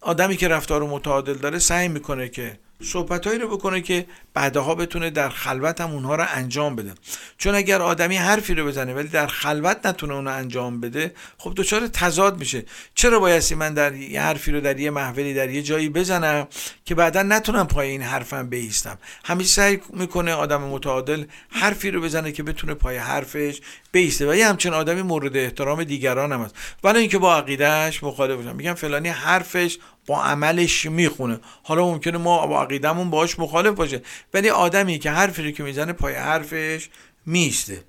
[0.00, 5.28] آدمی که رفتار متعادل داره سعی می‌کنه که صحبتهایی رو بکنه که بعدها بتونه در
[5.28, 6.92] خلوت هم اونها رو انجام بده.
[7.38, 11.86] چون اگر آدمی حرفی رو بزنه ولی در خلوت نتونه اون انجام بده خب دچار
[11.86, 12.64] تضاد میشه.
[12.94, 16.48] چرا بایستی من در یه حرفی رو در یه محولی در یه جایی بزنم
[16.84, 22.32] که بعدا نتونم پای این حرفم بیستم همیشه سعی می‌کنه آدم متعادل حرفی رو بزنه
[22.32, 23.60] که بتونه پای حرفش
[23.92, 24.30] بیسته.
[24.30, 26.54] و یه همچین آدمی مورد احترام دیگران هم هست.
[26.84, 31.40] ولی اینکه با عقیدهش مخالف باشم میگم فلانی حرفش با عملش می‌خونه.
[31.62, 34.02] حالا ممکنه ما با عقیدمون باهاش مخالف باشه.
[34.34, 36.88] ولی آدمی که حرفی رو که می‌زنه پای حرفش
[37.26, 37.84] میسته.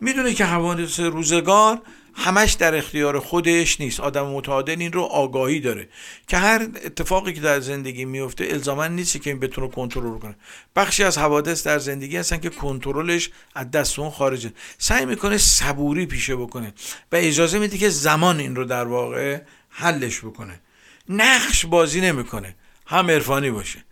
[0.00, 1.82] می‌دونه که حوادث روزگار
[2.14, 4.00] همش در اختیار خودش نیست.
[4.00, 5.88] آدم متعادل این رو آگاهی داره.
[6.28, 10.36] که هر اتفاقی که در زندگی میفته الزاما نیست که این بتونه کنترل کنه.
[10.76, 14.52] بخشی از حوادث در زندگی هستن که کنترلش از دست اون خارجه.
[14.78, 16.74] سعی می‌کنه صبوری پیشه بکنه
[17.12, 20.60] و اجازه میده که زمان این رو در واقع حلش بکنه.
[21.08, 22.56] نقش بازی نمی‌کنه.
[22.86, 23.84] هم عرفانی باشه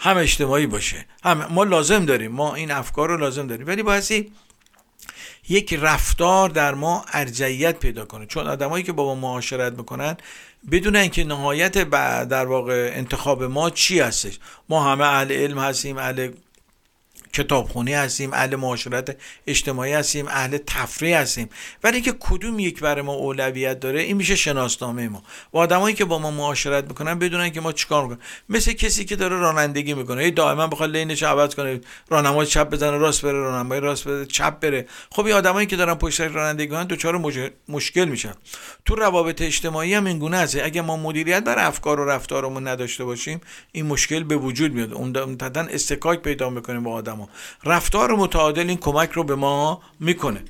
[0.00, 1.06] هم اجتماعی باشه.
[1.24, 2.32] هم ما لازم داریم.
[2.32, 3.66] ما این افکار رو لازم داریم.
[3.66, 4.32] ولی بایستی
[5.48, 8.26] یک رفتار در ما ارجعیت پیدا کنه.
[8.26, 10.16] چون آدمایی که با ما معاشرت می‌کنن
[10.70, 11.90] بدونن که نهایت
[12.28, 14.38] در واقع انتخاب ما چی هستش.
[14.68, 16.30] ما همه اهل علم هستیم اهل
[17.36, 21.48] کتابخونی هستیم اهل معاشرت اجتماعی هستیم اهل تفریح هستیم.
[21.84, 25.22] ولی اینکه کدوم یک برای ما اولویت داره این میشه شناسنامه ما.
[25.52, 28.20] و آدمایی که با ما معاشرت می‌کنن بدونن که ما چیکار می‌کنیم.
[28.48, 30.22] مثل کسی که داره رانندگی می‌کنه.
[30.22, 31.80] هی دائما بخواد لینش عوض کنه.
[32.08, 33.32] راهنمای چپ بزنه راست بره.
[33.32, 34.86] راهنمای راست بره چپ بره.
[35.10, 37.18] خب این آدمایی که دارن پشت رانندگی می‌کنن دچار
[37.68, 38.34] مشکل میشن.
[38.84, 43.04] تو روابط اجتماعی هم این گونه است اگه ما مدیریت بر افکار و رفتارمون نداشته
[43.04, 43.40] باشیم
[43.72, 44.92] این مشکل به وجود میاد.
[44.92, 45.16] اون
[45.70, 47.02] استکاک پیدا می‌کنیم با
[47.64, 50.42] رفتار متعادل این کمک رو به ما می‌کنه.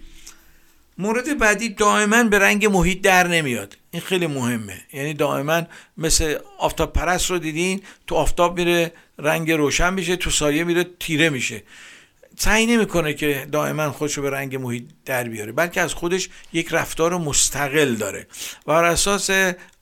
[0.98, 3.76] مورد بعدی دائما به رنگ محیط در نمیاد.
[3.90, 4.80] این خیلی مهمه.
[4.92, 5.62] یعنی دائما
[5.98, 11.30] مثل آفتاب پرست رو دیدین تو آفتاب میره رنگ روشن میشه تو سایه میره تیره
[11.30, 11.62] میشه.
[12.38, 17.16] سعی نمی‌کنه که دائما خودشو به رنگ محیط در بیاره بلکه از خودش یک رفتار
[17.18, 18.26] مستقل داره
[18.66, 19.30] و بر اساس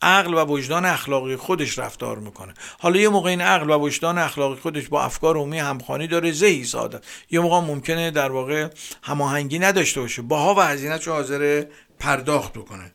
[0.02, 2.54] عقل و وجدان اخلاقی خودش رفتار می‌کنه.
[2.78, 6.64] حالا یه موقع این عقل و وجدان اخلاقی خودش با افکار عمومی همخوانی داره زهی
[6.64, 7.00] ساده.
[7.30, 8.68] یه موقع ممکنه در واقع
[9.02, 11.64] هماهنگی نداشته باشه باها و هزینه‌شو حاضر
[11.98, 12.92] پرداخت بکنه.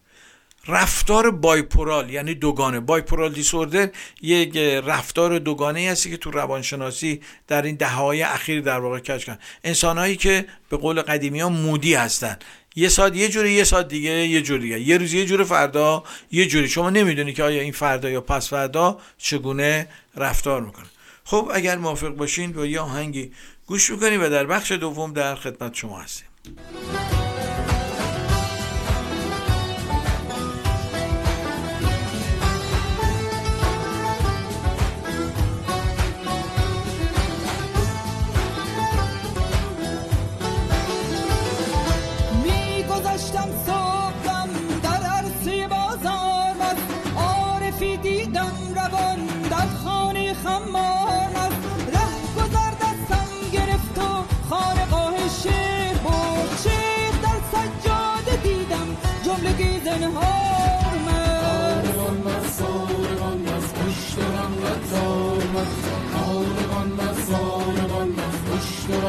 [0.67, 2.79] رفتار بایپورال یعنی دوگانه.
[2.79, 3.89] بایپورال دیسوردر
[4.21, 9.39] یک رفتار دوگانه هستی که تو روانشناسی در این دههای اخیر در واقع کش کردن.
[9.63, 12.37] انسانهایی که به قول قدیمی ها مودی هستن.
[12.75, 14.67] یه ساعت یه جوری یه ساعت دیگه یه جوری.
[14.67, 16.69] یه روز یه جور فردا یه جوری.
[16.69, 20.85] شما نمی‌دونی که آیا این فردا یا پس فردا چگونه رفتار می‌کنه.
[21.23, 23.31] خب اگر موافق باشین با یه آهنگی
[23.65, 26.27] گوش می‌کنیم و در بخش دوم در خدمت شما هستیم.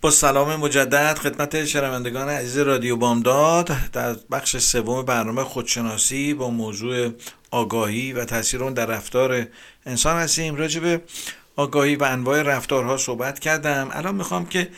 [0.00, 3.70] با سلام مجدد خدمت شنوندگان عزیز رادیو بامداد.
[3.92, 7.10] در بخش سوم برنامه خودشناسی با موضوع
[7.50, 9.46] آگاهی و تاثیر اون در رفتار
[9.86, 10.56] انسان هستیم.
[10.56, 11.02] راجع به
[11.56, 13.88] آگاهی و انواع رفتارها صحبت کردم.
[13.92, 14.68] الان می‌خوام که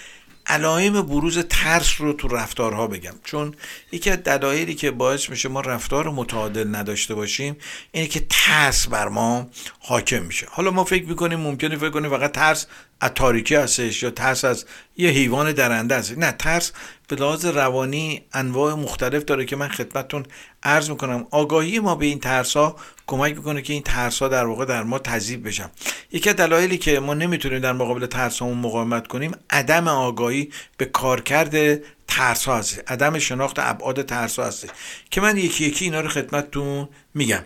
[0.46, 3.14] علائم بروز ترس رو تو رفتارها بگم.
[3.24, 3.55] چون
[3.92, 7.57] یکی از دلایلی که باعث میشه ما رفتار متعادل نداشته باشیم
[7.92, 9.50] اینه که ترس بر ما
[9.81, 10.46] حاکم میشه.
[10.50, 12.66] حالا ما فکر می‌کنیم ممکنه فکر کنیم فقط ترس
[13.00, 14.64] از تاریکی هستش یا ترس از
[14.96, 16.72] یه حیوان درنده هست نه ترس
[17.11, 20.27] به لحاظ روانی انواع مختلف داره که من خدمتتون
[20.62, 21.27] عرض می‌کنم.
[21.31, 24.83] آگاهی ما به این ترس ها کمک می‌کنه که این ترس ها در واقع در
[24.83, 25.70] ما تذیب بشن.
[26.12, 31.83] یکی از دلایلی که ما نمی‌تونیم در مقابل ترس مقاومت کنیم عدم آگاهی به کارکرد
[32.09, 32.90] ترس ها هست.
[32.90, 34.66] عدم شناخت ابعاد ترس ها هست.
[35.11, 37.44] که من یکی یکی اینا رو خدمتتون میگم.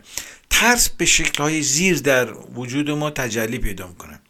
[0.51, 4.21] ترس به شکل های زیر در وجود ما تجلی پیدا می‌کنه.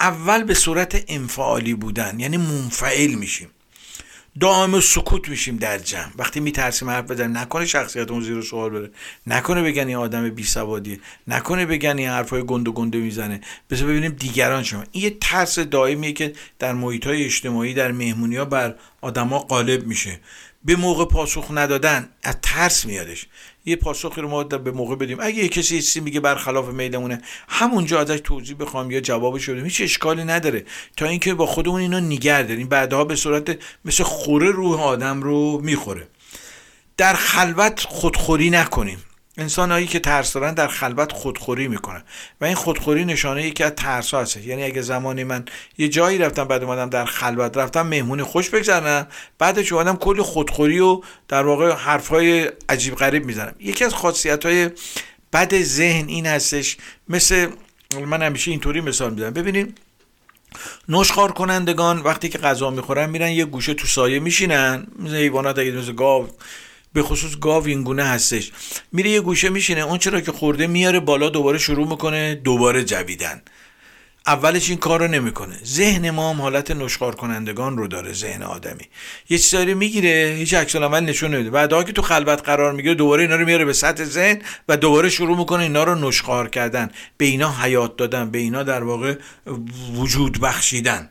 [0.00, 3.48] اول به صورت انفعالی بودن یعنی منفعل میشیم.
[4.40, 6.10] دائم سکوت میشیم در جمع.
[6.18, 8.90] وقتی میترسیم حرف بزنیم نکنه شخصیتمون زیر سوال بره.
[9.26, 11.00] نکنه بگن این آدم بی سوادیه.
[11.26, 13.40] نکنه بگن این حرفای گنده گنده می‌زنه.
[13.70, 18.36] بذار ببینیم دیگران شما این یه ترس دائمیه که در محیط های اجتماعی در مهمونی
[18.36, 20.20] ها بر آدما غالب میشه.
[20.64, 23.26] به موقع پاسخ ندادن از ترس میادش.
[23.64, 25.18] یه پاسخی رو ما به موقع بدیم.
[25.20, 29.80] اگه یه کسی چیزی میگه برخلاف میلمونه همونجا ازش توضیح بخوام یا جوابش بدیم هیچ
[29.80, 30.64] اشکالی نداره.
[30.96, 32.68] تا اینکه با خودمون اینا نیگر داریم.
[32.68, 36.08] بعدها به صورت مثل خوره روح آدم رو می‌خوره.
[36.96, 39.04] در خلوت خودخوری نکنیم.
[39.38, 42.02] انسان هایی که ترس دارن در خلوت خودخوری می‌کنن.
[42.40, 45.44] و این خودخوری نشانه یکی از ترس هست یعنی اگه زمانی من
[45.78, 49.06] یه جایی رفتم بعد اومدم در خلوت رفتم مهمونی خوش بگذرنم.
[49.38, 53.54] بعدش اومدم کلی خودخوری و در واقع حرفهای عجیب غریب می‌زنم.
[53.60, 54.70] یکی از خاصیت های
[55.32, 56.76] بد ذهن این هستش.
[57.08, 57.48] مثل
[58.06, 59.32] من همیشه اینطوری مثال می‌زنم.
[59.32, 59.78] ببینید
[60.88, 64.86] نشخار کنندگان وقتی که غذا می‌خورن میرن یه گوشه تو سایه میشینن.
[64.98, 66.28] مثل حیوانات اگه مثل گاو
[66.92, 68.52] به خصوص گاو این گونه هستش.
[68.92, 73.42] میره یه گوشه میشینه اون چرا که خورده میاره بالا دوباره شروع می‌کنه دوباره جویدن.
[74.26, 75.58] اولش این کار رو نمی‌کنه.
[75.64, 78.84] ذهن ما هم حالت نشخار کنندگان رو داره ذهن آدمی.
[79.28, 81.50] یه چیزایی می‌گیره هیچ عکس العمل نشون نمیده.
[81.50, 85.08] بعدا که تو خلوت قرار می‌گیره دوباره اینا رو میاره به سطح ذهن و دوباره
[85.08, 86.90] شروع می‌کنه اینا رو نشخار کردن.
[87.16, 89.14] به اینا حیات دادن به اینا در واقع
[89.94, 91.10] وجود بخشیدن.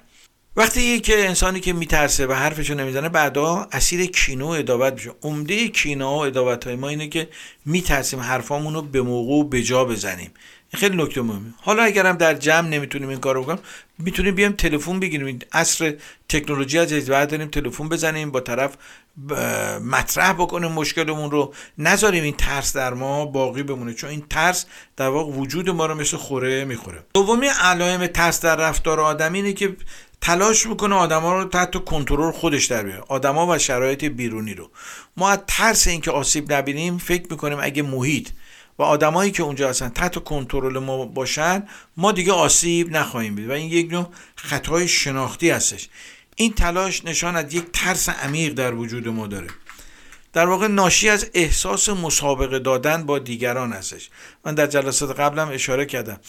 [0.58, 5.12] وقتی که انسانی که میترسه و حرفشو نمی‌زنه بعدا اسیر کینو و ادابت میشه.
[5.24, 7.30] عمده کینا و ادابت های ما اینه که
[7.66, 10.32] میترسیم حرفامون رو به موقع و به جا بزنیم.
[10.74, 11.54] این خیلی نکته مهمه.
[11.62, 13.60] حالا اگرم در جمع نمی‌تونیم این کارو بکنیم
[14.00, 15.40] می‌تونیم بیایم تلفن بگیریم.
[15.52, 15.94] عصر
[16.30, 18.78] تکنولوژی از بعد داریم تلفن بزنیم با طرف
[19.82, 21.54] مطرح بکنیم مشکلمون رو.
[21.78, 24.66] نذاریم این ترس در ما باقی بمونه چون این ترس
[24.98, 27.04] در واقع وجود ما رو مثل خوره می‌خوره.
[27.14, 29.76] دومی علائم ترس در رفتار آدمی اینه که
[30.22, 33.04] تلاش می‌کنه آدما رو تحت کنترل خودش در بیاره.
[33.08, 34.72] آدما و شرایط بیرونی رو.
[35.18, 38.30] ما از ترس اینکه آسیب نبینیم فکر می‌کنیم اگه محیط
[38.80, 43.52] و آدمایی که اونجا هستن تحت کنترل ما باشن ما دیگه آسیب نخواهیم دید و
[43.52, 45.90] این یک نوع خطای شناختی هستش.
[46.36, 49.48] این تلاش نشان از یک ترس عمیق در وجود ما داره.
[50.34, 54.10] در واقع ناشی از احساس مسابقه دادن با دیگران هستش.
[54.46, 56.20] من در جلسات قبلم اشاره کردم.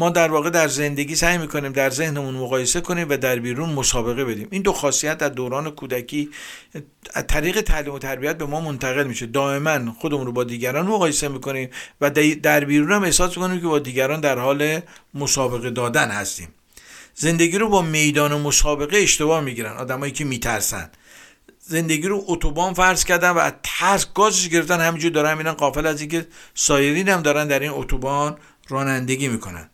[0.00, 4.24] ما در واقع در زندگی سعی می‌کنیم در ذهنمون مقایسه کنیم و در بیرون مسابقه
[4.24, 4.48] بدیم.
[4.50, 6.30] این دو خاصیت در دوران کودکی
[7.14, 9.26] از طریق تعلیم و تربیت به ما منتقل میشه.
[9.26, 11.70] دائما خودمون رو با دیگران مقایسه می‌کنیم
[12.00, 12.10] و
[12.42, 14.80] در بیرون هم احساس می‌کنیم که با دیگران در حال
[15.14, 16.48] مسابقه دادن هستیم.
[17.14, 19.76] زندگی رو با میدان مسابقه اشتباه می‌گیرن.
[19.76, 20.90] آدمایی که میترسن.
[21.58, 24.80] زندگی رو اتوبان فرض کردن و ترس گازش گرفتن.
[24.80, 28.36] همینجور دارن میرن قافل از اینکه سایرین هم دارن در این اتوبان
[28.68, 29.70] رانندگی می‌کنن.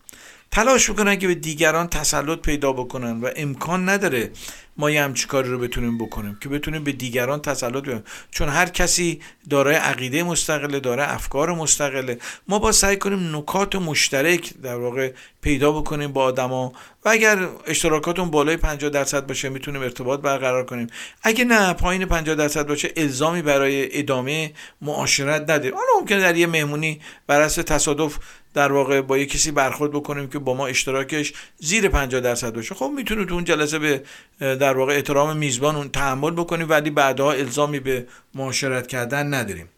[0.50, 4.30] تلاش می‌کنن که به دیگران تسلط پیدا بکنن و امکان نداره
[4.76, 8.04] ما یه همچی کاری رو بتونیم بکنیم که بتونیم به دیگران تسلط بیاریم.
[8.30, 9.20] چون هر کسی
[9.50, 12.18] دارای عقیده مستقله داره افکار مستقله.
[12.48, 16.72] ما با سعی کنیم نکات مشترک در واقع پیدا بکنیم با آدما
[17.06, 20.86] و اگر اشتراکاتون بالای 50 درصد باشه می‌تونیم ارتباط برقرار کنیم.
[21.22, 24.52] اگه نه پایین 50 درصد باشه الزامی برای ادامه
[24.82, 28.16] معاشرت نداریم حالا ممکنه در یه مهمونی بر اساس تصادف
[28.54, 32.74] در واقع با یه کسی برخورد بکنیم که با ما اشتراکش زیر 50 درصد باشه.
[32.74, 34.02] خب می‌تونه تو اون جلسه به
[34.38, 39.68] در واقع احترام میزبان اون تحمل بکنیم ولی بعدها الزامی به معاشرت کردن نداریم.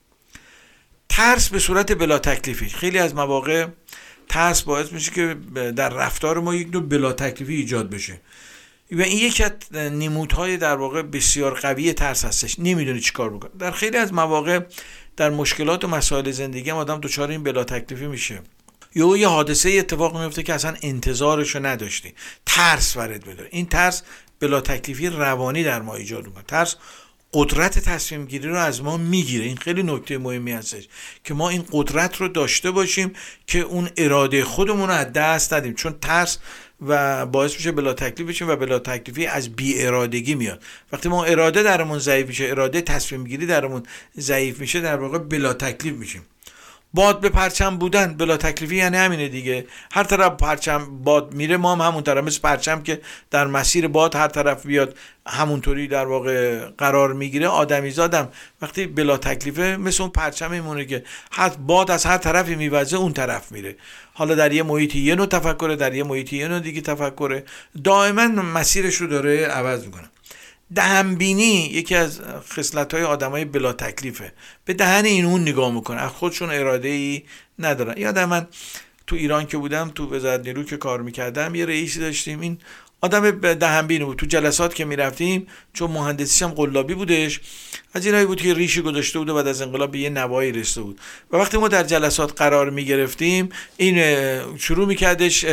[1.09, 2.68] ترس به صورت بلا تکلیفی.
[2.68, 3.66] خیلی از مواقع
[4.29, 5.37] ترس باعث میشه که
[5.76, 8.20] در رفتار ما یک نوع بلا تکلیفی ایجاد بشه.
[8.93, 12.59] و این یکی از نمودهای در واقع بسیار قوی ترس هستش.
[12.59, 13.51] نمی‌دونی چیکار بکنه.
[13.59, 14.61] در خیلی از مواقع
[15.16, 18.41] در مشکلات و مسائل زندگی هم آدم دچار این بلا تکلیفی میشه.
[18.95, 22.14] یا یه حادثه اتفاق میفته که اصلا انتظارش رو نداشتی.
[22.47, 24.03] ترس وارد بداره این ترس
[24.41, 26.45] بلا تکلیفی روانی در ما ایجاد می‌کنه.
[26.49, 26.76] ترس
[27.33, 29.45] قدرت تصمیم گیری رو از ما می‌گیره.
[29.45, 30.89] این خیلی نکته مهمی هستش
[31.24, 33.12] که ما این قدرت رو داشته باشیم
[33.47, 35.74] که اون اراده خودمون رو از دست ندیم.
[35.74, 36.39] چون ترس
[36.87, 40.62] و باعث میشه بلا تکلیف بشیم و بلا تکلیفی از بی ارادگی میاد.
[40.93, 43.83] وقتی ما اراده درمون ضعیف میشه اراده تصمیم گیری درمون
[44.18, 46.22] ضعیف میشه در واقع بلا تکلیف میشیم.
[46.95, 49.66] باد به پرچم بودن بلا تکلیفی یعنی همینه دیگه.
[49.93, 52.24] هر طرف پرچم باد میره ما هم همون طرف.
[52.24, 57.49] مثل پرچم که در مسیر باد هر طرف بیاد همونطوری در واقع قرار می‌گیره.
[57.49, 58.28] آدمی زادم
[58.62, 63.12] وقتی بلا تکلیفه مثل اون پرچم میمونه که حد باد از هر طرفی میوزه اون
[63.12, 63.76] طرف میره.
[64.14, 67.45] حالا در یه محیطی یه نوع تفکره در یه محیطی یه نوع دیگه تفکره.
[67.84, 70.11] دائما مسیرش رو داره عوض می‌کنه.
[70.74, 72.20] دهنبینی یکی از
[72.52, 74.32] خصلت های آدم های بلا تکلیفه.
[74.64, 76.00] به دهن این اون نگاه می‌کنه.
[76.00, 77.22] از خودشون اراده ای
[77.58, 78.46] ندارن یادم من
[79.06, 82.40] تو ایران که بودم تو وزارت نیرو که کار می‌کردم یه رئیسی داشتیم.
[82.40, 82.58] این
[83.00, 84.16] آدم دهنبین بود.
[84.16, 87.40] تو جلسات که می‌رفتیم چون مهندسیش هم قلابی بودش.
[87.95, 90.80] از اینایی بود که ریشی گذاشته بود و بعد از انقلاب به یه نوایی رسیده
[90.80, 91.01] بود.
[91.30, 93.99] و وقتی ما در جلسات قرار می گرفتیم این
[94.57, 95.45] شروع میکردش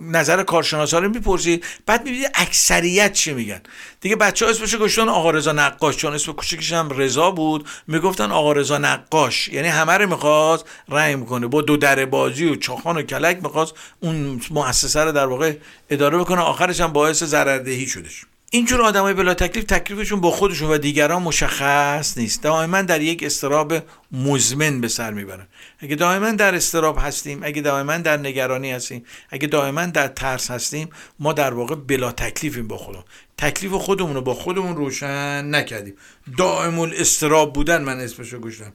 [0.00, 3.60] نظر کارشناسا رو می‌پرسید بعد می‌بینید اکثریت چی میگن.
[4.00, 7.68] دیگه بچه ها اسمش گشتن آقا رضا نقاش چون اسم کوچکش هم رضا بود.
[7.86, 11.46] می‌گفتن آقا رضا نقاش یعنی همه رو می‌خواست رنگ می‌کنه.
[11.46, 15.52] با دو در بازی و چاخان و کلک می‌خواست اون مؤسسه رو در واقع
[15.90, 16.40] اداره بکنه.
[16.40, 18.22] آخرش هم باعث ضرردهی شدش.
[18.56, 22.42] اینجور آدمای بلا تکلیف تکلیفشون با خودشون و دیگران مشخص نیست.
[22.42, 23.74] دائما در یک استراب
[24.12, 25.46] مزمن به سر می‌برن.
[25.78, 30.88] اگه دائما در استراب هستیم اگه دائما در نگرانی هستیم اگه دائما در ترس هستیم
[31.18, 33.04] ما در واقع بلا تکلیفیم با خودمون.
[33.38, 35.94] تکلیف خودمون رو با خودمون روشن نکردیم.
[36.38, 38.72] دائم الاستراب بودن من اسمشو گوشتم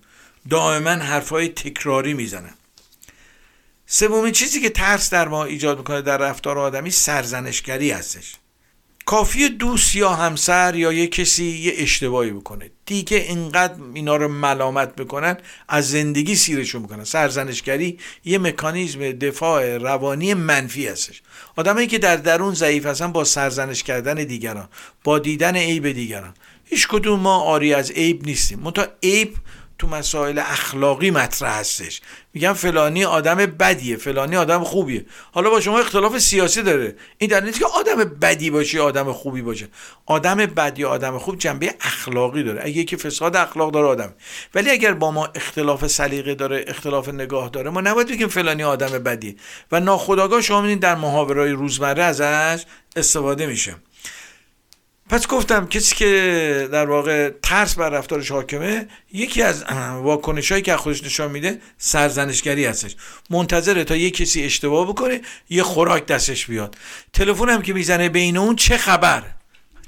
[0.49, 2.53] دائما حرفای تکراری می‌زنن.
[3.85, 8.33] سومین چیزی که ترس در ما ایجاد می‌کنه در رفتار آدمی سرزنشگری هستش.
[9.05, 12.71] کافی دوست یا همسر یا یه کسی یه اشتباهی بکنه.
[12.85, 15.37] دیگه اینقدر اینا رو ملامت می‌کنن
[15.67, 17.03] از زندگی سیرشون می‌کنن.
[17.03, 21.21] سرزنشگری یه مکانیزم دفاع روانی منفی هستش.
[21.55, 24.69] آدمایی که در درون ضعیف هستن با سرزنش کردن دیگران
[25.03, 26.33] با دیدن عیب دیگران.
[26.65, 28.59] هیچ کدوم ما آری از عیب نیستیم.
[28.59, 29.33] منتها عیب
[29.81, 32.01] تو مسائل اخلاقی مطرح هستش.
[32.33, 35.05] میگن فلانی آدم بدیه فلانی آدم خوبیه.
[35.31, 36.95] حالا با شما اختلاف سیاسی داره.
[37.17, 39.67] این در نیست که آدم بدی باشه آدم خوبی باشه؟
[40.05, 42.61] آدم بد یا آدم خوب جنبه اخلاقی داره.
[42.63, 44.13] اگه که فساد اخلاق داره آدم.
[44.55, 48.89] ولی اگر با ما اختلاف سلیقه داره اختلاف نگاه داره ما نباید بگیم فلانی آدم
[48.89, 49.35] بدیه.
[49.71, 52.63] و ناخداگاه شما می‌بینید در محاورهای روزمره ازش
[52.95, 53.75] استفاده میشه.
[55.11, 59.63] پس گفتم کسی که در واقع ترس بر رفتارش حاکمه یکی از
[60.01, 62.95] واکنش هایی که خودش نشان میده سرزنشگری هستش.
[63.29, 66.75] منتظره تا یه کسی اشتباه بکنه یه خوراک دستش بیاد.
[67.13, 69.23] تلفن هم که می‌زنه بین اون چه خبر؟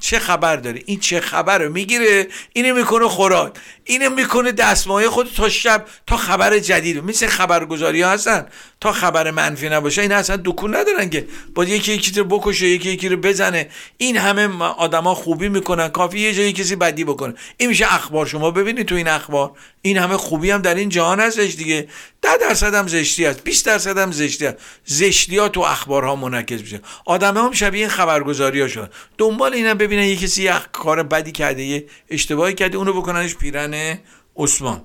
[0.04, 3.54] چه خبر داره؟ این چه خبر رو می‌گیره؟ اینو می‌کنه خوراک.
[3.84, 8.48] اینو می‌کنه دستمایه خود تا شب تا خبر جدید مثل خبرگزاری ها هستن.
[8.82, 10.02] تا خبر منفی نباشه.
[10.02, 11.28] این اصلا دکون ندارن که.
[11.56, 13.70] با یکی یکی رو بکشه یکی یکی رو بزنه.
[13.98, 15.88] این همه آدما خوبی می‌کنن.
[15.88, 17.34] کافی یه جایی کسی بدی بکنه.
[17.58, 18.26] این میشه اخبار.
[18.26, 19.52] شما ببینید تو این اخبار.
[19.82, 21.88] این همه خوبی هم در این جهان هستش دیگه.
[22.22, 23.44] ده درصد هم زشتی هست.
[23.44, 24.58] 20 درصد هم زشتی هست.
[24.86, 26.82] زشتی ها تو اخبارها منعکس میشه.
[27.06, 28.90] آدم هم شبیه این خبرگزاری ها شدن.
[29.18, 34.00] دنبال اینم ببینن یه کسی یه کار بدی کرده یه اشتباهی کرده اونو بکننش پیرن
[34.36, 34.82] عثمان.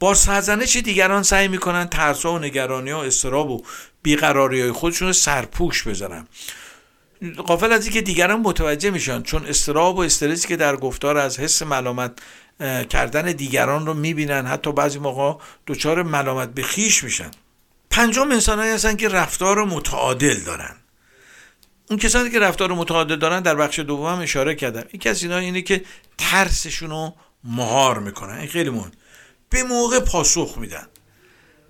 [0.00, 3.62] با سرزنش دیگران سعی می‌کنن ترس و نگرانی و استراب و
[4.02, 6.26] بیقراری های خودشون رو سرپوش بذارن.
[7.36, 11.62] قافل از اینکه دیگران متوجه میشن چون استراب و استرسی که در گفتار از حس
[11.62, 12.12] ملامت
[12.90, 17.30] کردن دیگران رو می‌بینن حتی بعضی موقع دچار ملامت به خیش میشن.
[17.90, 20.76] پنجم انسانهایی هستن که رفتار متعادل دارن.
[21.90, 25.62] اون کسانی که رفتار متعادل دارن در بخش دوم اشاره کردم این کسی اینا اینه
[25.62, 25.84] که
[26.18, 27.14] ترسشون رو
[27.44, 28.38] مهار می‌کنن.
[28.38, 28.92] این خیلی مهم.
[29.50, 30.86] به موقع پاسخ میدن.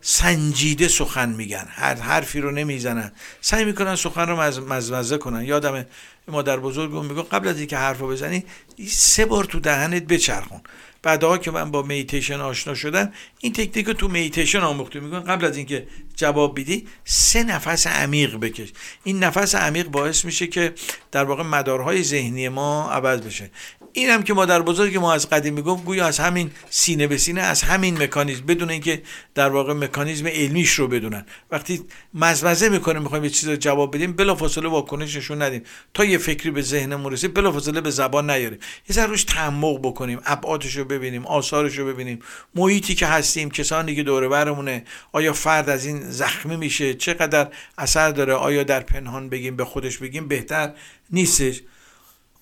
[0.00, 1.66] سنجیده سخن میگن.
[1.70, 3.12] هر حرفی رو نمی‌زنن.
[3.40, 4.36] سعی می‌کنن سخن رو
[4.72, 5.44] مزمزه کنن.
[5.44, 5.86] یادم
[6.28, 8.44] مادر بزرگ میگه قبل از اینکه حرف رو بزنی
[8.88, 10.60] سه بار تو دهنت بچرخون.
[11.04, 15.44] بعدها که من با میتیشن آشنا شدم این تکنیک رو تو میتیشن آموخته میگن قبل
[15.44, 15.86] از اینکه
[16.16, 18.72] جواب بدی سه نفس عمیق بکش.
[19.04, 20.74] این نفس عمیق باعث میشه که
[21.12, 23.50] در واقع مدارهای ذهنی ما عوض بشه.
[23.96, 27.40] این هم که مادر بزرگ ما از قدیم می‌گفت گویا از همین سینه به سینه
[27.40, 29.02] از همین مکانیزم بدون اینکه
[29.34, 31.26] در واقع مکانیزم علمیش رو بدونن.
[31.50, 31.84] وقتی
[32.14, 35.62] مزمزه می‌کنه می‌خوایم یه چیز رو جواب بدیم بلافاصله واکنش نشون ندیم.
[35.94, 38.58] تا یه فکری به ذهنمون رسید بلافاصله به زبان نیاریم.
[38.88, 42.18] یه ذره روش تعمق بکنیم ابعادش رو ببینیم آثارش رو ببینیم.
[42.54, 48.10] محیطی که هستیم کسانی که دور برمونه آیا فرد از این زخمی میشه؟ چقدر اثر
[48.10, 50.72] داره؟ آیا در پنهان بگیم به خودش بگیم؟ بهتر
[51.10, 51.60] نیستش.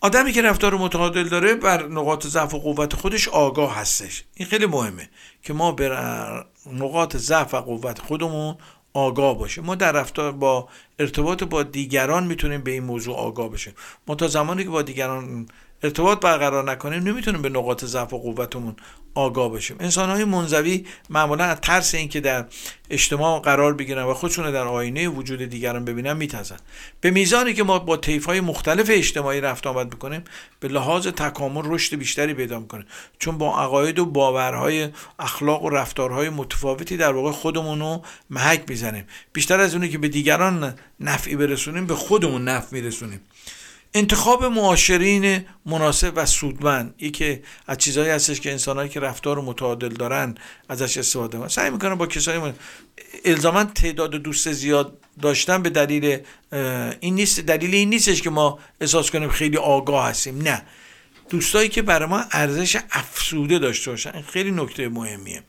[0.05, 4.25] آدمی که رفتار متعادل داره بر نقاط ضعف و قوت خودش آگاه هستش.
[4.35, 5.09] این خیلی مهمه
[5.43, 8.57] که ما بر نقاط ضعف و قوت خودمون
[8.95, 9.65] آگاه باشیم.
[9.65, 13.75] ما در رفتار با ارتباط با دیگران می‌تونیم به این موضوع آگاه بشیم.
[14.07, 15.47] ما تا زمانی که با دیگران
[15.83, 18.77] ارتباط برقرار نکنیم نمی‌تونیم به نقاط ضعف و قوتمون
[19.15, 19.77] آگاه باشیم.
[19.81, 22.45] انسان های منزوی معمولا از ترس اینکه در
[22.91, 26.57] اجتماع قرار بگیرن و خودشون در آینه وجود دیگران ببینن میتازن
[27.01, 30.25] به میزانی که ما با طیف های مختلف اجتماعی رفت آمد بکنیم
[30.61, 32.87] به لحاظ تکامل رشد بیشتری پیدا می‌کنه
[33.19, 34.89] چون با عقاید و باورهای
[35.19, 39.05] اخلاق و رفتارهای متفاوتی در واقع خودمون رو محک می‌زنیم.
[39.33, 43.21] بیشتر از اونی که به دیگران نفعی برسونیم به خودمون نفع میرسونیم.
[43.95, 46.95] انتخاب معاشرین مناسب و سودمند.
[46.99, 50.35] یکی از چیزهایی هستش که انسانهایی که رفتار متعادل دارن
[50.69, 52.55] ازش استفاده کنن سعی می‌کنن با کسایی من...
[53.25, 56.19] الزاما تعداد دوست زیاد داشتن به دلیل
[57.01, 60.43] این نیست دلیل این نیستش که ما احساس کنیم خیلی آگاه هستیم.
[60.43, 60.63] نه.
[61.31, 64.23] دوستایی که برای ما ارزش افسوده داشته باشن.
[64.23, 65.43] خیلی نکته مهمیه.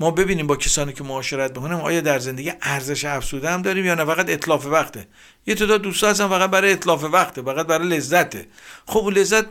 [0.00, 3.94] ما ببینیم با کسانی که معاشرت بکنیم آیا در زندگی ارزش افزوده هم داریم یا
[3.94, 5.06] نه؟ فقط اطلاف وقته.
[5.46, 8.46] یه تعداد دوستا هستن فقط برای اطلاف وقته فقط برای لذته.
[8.86, 9.46] خب لذت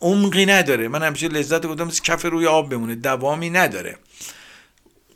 [0.00, 0.88] عمقی نداره.
[0.88, 2.94] من همیشه لذت گفتم کف روی آب بمونه.
[2.94, 3.96] دوامی نداره.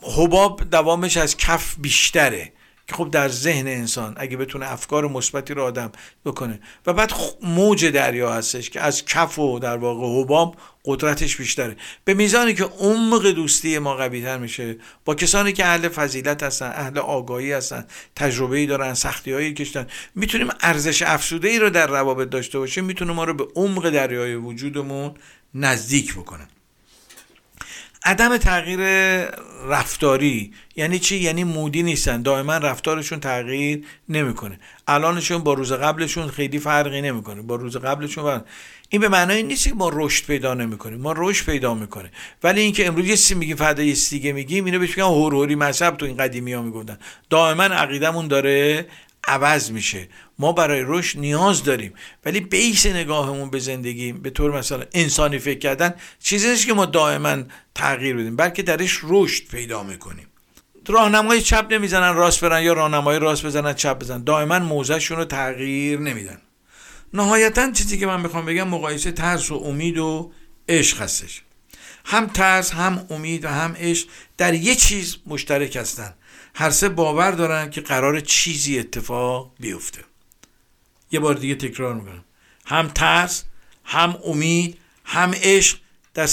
[0.03, 2.53] حباب دوامش از کف بیشتره.
[2.87, 5.93] که خب در ذهن انسان اگه بتونه افکار مثبتی رو آدم
[6.25, 6.61] بکنه.
[6.87, 7.12] و بعد
[7.43, 11.76] موج دریا هستش که از کف و در واقع حباب قدرتش بیشتره.
[12.05, 16.72] به میزانی که عمق دوستی ما قوی تر میشه با کسانی که اهل فضیلت هستن
[16.74, 21.87] اهل آگاهی هستن تجربه ای دارن سختی هایی کشتن می‌تونیم ارزش افسوده ای رو در
[21.87, 25.14] روابط داشته باشیم می‌تونه ما رو به عمق دریای وجودمون
[25.55, 26.49] نزدیک بکنه.
[28.05, 28.80] عدم تغییر
[29.68, 30.52] رفتاری.
[30.76, 32.22] یعنی چی؟ یعنی مودی نیستن.
[32.22, 34.59] دائما رفتارشون تغییر نمی‌کنه.
[34.88, 37.42] الانشون با روز قبلشون خیلی فرقی نمی‌کنه.
[37.42, 38.40] با روز قبلشون بر...
[38.88, 41.00] این به معنای نیست که ما رشد پیدا نمی‌کنیم.
[41.00, 42.11] ما رشد پیدا می‌کنه.
[42.42, 45.96] ولی اینکه امروز یه چیزی میگیم فردا یه دیگه میگیم اینو بهش میگن هوروری مذهب
[45.96, 46.98] تو این قدیمی ها می‌گفتن.
[47.30, 48.86] دائما عقیدمون داره
[49.29, 50.09] عوض میشه.
[50.39, 51.95] ما برای رشد نیاز داریم.
[52.25, 56.87] ولی بیس نگاهمون به زندگی به طور مثلا انسانی فکر کردن چیزی نیست که ما
[56.87, 57.37] دائما
[57.75, 60.27] تغییر بدیم بلکه درش رشد پیدا می‌کنیم.
[60.89, 64.25] راهنمای چپ نمی‌زنن راست برن یا راهنمای راست بزنن چپ بزنن.
[64.25, 66.39] دائما موضعشون رو تغییر نمیدن.
[67.14, 70.33] نهایتا چیزی که من می‌خوام بگم مقایسه ترس و امید و
[70.68, 71.43] عشق هستش.
[72.05, 76.14] هم ترس هم امید و هم عشق در یه چیز مشترک هستن.
[76.55, 80.05] هر سه باور دارن که قرار چیزی اتفاق بیفته.
[81.11, 82.24] یه بار دیگه تکرار می‌کنم.
[82.66, 83.44] هم ترس
[83.84, 85.78] هم امید هم عشق.
[86.14, 86.26] در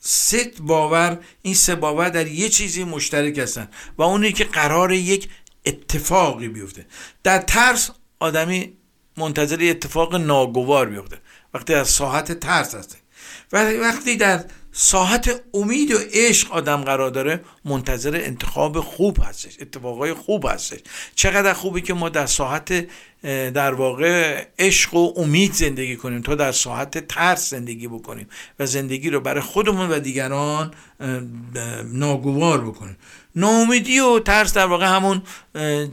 [0.00, 5.28] سه باور این سه باور در یه چیزی مشترک هستن و اونی که قرار یک
[5.66, 6.86] اتفاقی بیفته.
[7.22, 7.90] در ترس
[8.20, 8.72] آدمی
[9.16, 11.18] منتظر اتفاق ناگوار بیفته.
[11.54, 12.96] وقتی از ساحت ترس هسته.
[13.52, 20.46] وقتی در ساحت امید و عشق آدم قرار داره منتظر انتخاب خوب هستش اتفاقای خوب
[20.46, 20.78] هستش.
[21.14, 22.86] چقدر خوبی که ما در ساحت
[23.54, 29.10] در واقع عشق و امید زندگی کنیم تا در ساحت ترس زندگی بکنیم و زندگی
[29.10, 30.74] رو برای خودمون و دیگران
[31.84, 32.96] ناگوار بکنیم.
[33.36, 35.22] ناامیدی و ترس در واقع همون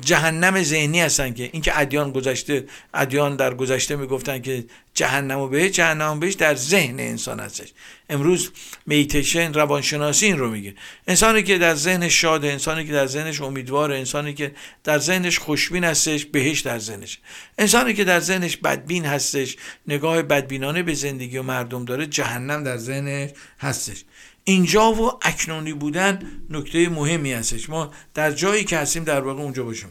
[0.01, 5.71] جهنم ذهنی هستن که اینکه ادیان گذشته ادیان در گذشته می‌گفتن که جهنم و بهش
[5.71, 7.67] جهنم بهش در ذهن انسان هستش.
[8.09, 8.51] امروز
[8.85, 10.75] میتیشن روانشناسی این رو میگه.
[11.07, 14.51] انسانی که در ذهنش شاده انسانی که در ذهنش امیدواره انسانی که
[14.83, 17.19] در ذهنش خوشبین هستش بهش در ذهنش.
[17.57, 19.55] انسانی که در ذهنش بدبین هستش
[19.87, 23.29] نگاه بدبینانه به زندگی و مردم داره جهنم در ذهنش
[23.59, 24.03] هستش.
[24.47, 26.19] اینجا و اکنونی بودن
[26.49, 27.69] نکته مهمی هستش.
[27.69, 29.89] ما در جایی که هستیم در واقع اونجا باشیم.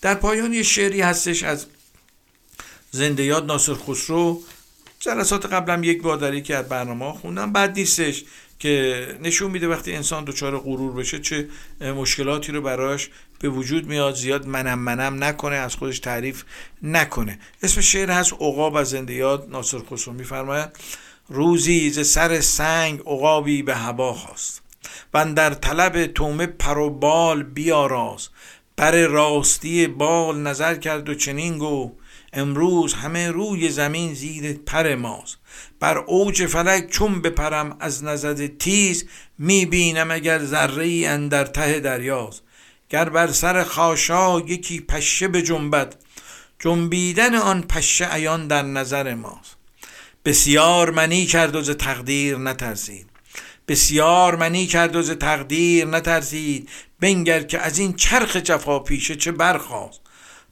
[0.00, 1.66] در پایان یه شعری هستش از
[2.90, 4.42] زنده یاد ناصر خسرو.
[5.00, 7.52] جلسات قبلم یک بار در یکی از برنامه خوندم.
[7.52, 8.24] بعد نیستش
[8.58, 11.48] که نشون میده وقتی انسان دچار غرور بشه چه
[11.80, 14.14] مشکلاتی رو براش به وجود میاد.
[14.14, 16.42] زیاد منم منم نکنه از خودش تعریف
[16.82, 17.38] نکنه.
[17.62, 20.12] اسم شعر هست عقاب از زنده یاد ناصر خسرو.
[20.14, 20.70] میفرماید
[21.28, 24.62] روزی ز سر سنگ عقابی به هوا خواست
[25.14, 28.28] و در طلب تومه پر و بال بیاراز.
[28.76, 31.92] بر راستی بال نظر کرد و چنین گو
[32.32, 35.38] امروز همه روی زمین زیر پر ماست.
[35.80, 39.04] بر اوج فلک چون بپرم از نظر تیز
[39.38, 42.42] می‌بینم اگر ذره ای اندر ته دریاست.
[42.90, 45.96] گر بر سر خاشا یکی پشه به جنبد
[46.58, 49.63] جنبیدن آن پشه عیان در نظر ماست.
[50.24, 53.06] بسیار منی کرد و ز تقدیر نترسید.
[53.68, 56.68] بسیار منی کرد و ز تقدیر نترسید.
[57.00, 60.00] بنگر که از این چرخ جفا پیشه چه برخواست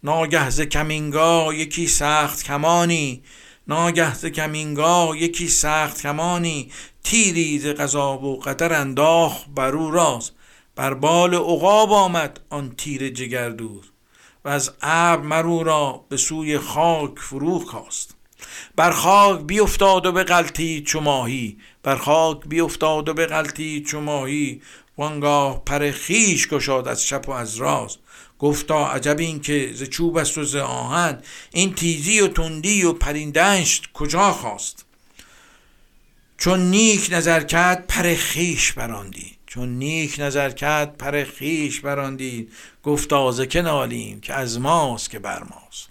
[0.03, 3.23] ناگه ز کمینگاه یکی سخت کمانی.
[3.69, 6.71] ناگه ز کمینگاه یکی سخت کمانی.
[7.05, 10.33] تیری ز قضا و قدر انداخ بر او راست.
[10.77, 13.85] بر بال عقاب آمد آن تیر جگردوز
[14.45, 18.15] و از ابر مرو را به سوی خاک فرو خواست
[18.77, 24.01] بر خاک بیافتاد و به غلطید چو ماهی بر خاک بیافتاد و به غلطید چو
[24.01, 24.63] ماهی
[24.99, 27.99] وانگاه پر خیش گشاد از چپ و از راست.
[28.39, 31.23] گفتا عجب این که ز چوب است و ز آهن.
[31.53, 34.85] این تیزی و تندی و پریندنش کجا خواست؟
[36.39, 42.53] چون نیک نظر کرد پر خیش براندی چون نیک نظر کرد پر خیش براندید.
[42.83, 45.89] گفت آزه که نالیم که از ماست که بر ماست.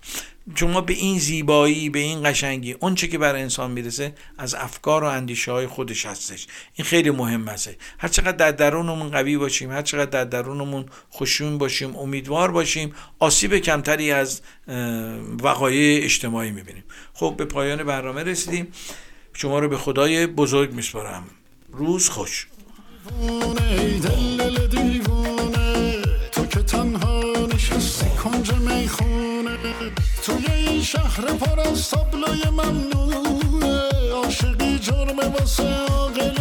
[0.55, 5.03] شما به این زیبایی به این قشنگی اون چه که بر انسان می‌رسه از افکار
[5.03, 6.47] و اندیشه های خودش هستش.
[6.73, 11.57] این خیلی مهم هسته هر چقدر در درونمون قوی باشیم هر چقدر در درونمون خوشون
[11.57, 14.41] باشیم امیدوار باشیم آسیب کمتری از
[15.43, 16.83] وقایع اجتماعی می‌بینیم.
[17.13, 18.67] خب به پایان برنامه رسیدیم.
[19.33, 21.23] شما رو به خدای بزرگ میسپارم.
[21.71, 22.47] روز خوش.
[30.81, 34.11] شهر پر از تابلوی ممنوعه.
[34.13, 36.40] عاشقی جرمه واسه عاقل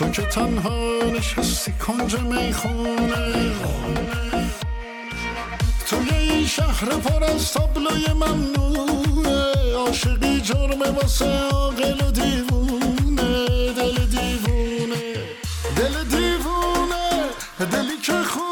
[0.00, 3.52] تو که تنها نشستی کنج می‌خونه.
[5.88, 13.46] توی این شهر پر از تابلوی ممنوعه عاشقی جرمه واسه عاقل و دیوونه.
[13.72, 15.02] دل دیوونه.
[15.76, 17.24] دل دیوونه.
[17.72, 18.49] دلی که خونه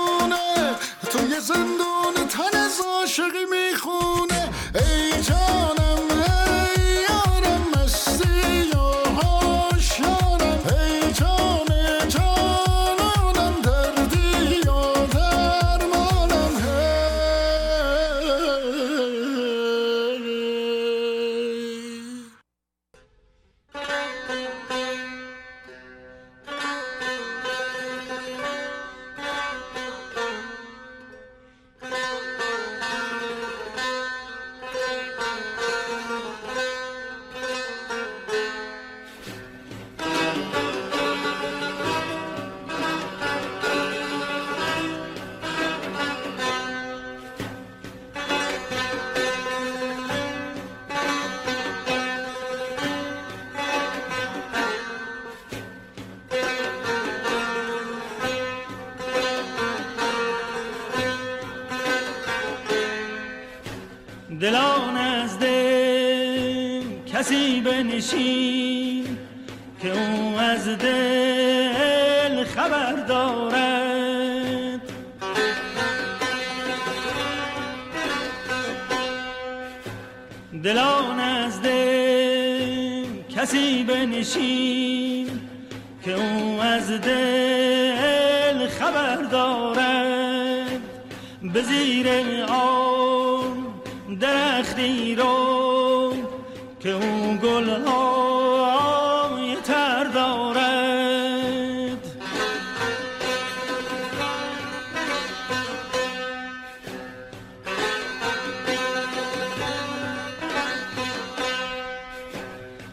[89.49, 90.81] دارد.
[91.53, 92.09] به زیر
[92.49, 93.67] آن
[94.21, 96.15] درختی رو
[96.81, 100.69] که اون گل های تر دارد.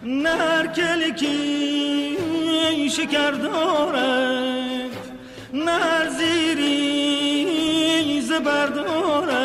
[0.04, 1.96] نه هر کلکی
[2.90, 4.35] شکر دارد.
[8.46, 9.36] بردارد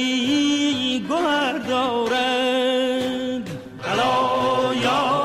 [1.09, 3.51] گوهر دارد.
[3.85, 5.25] الا یا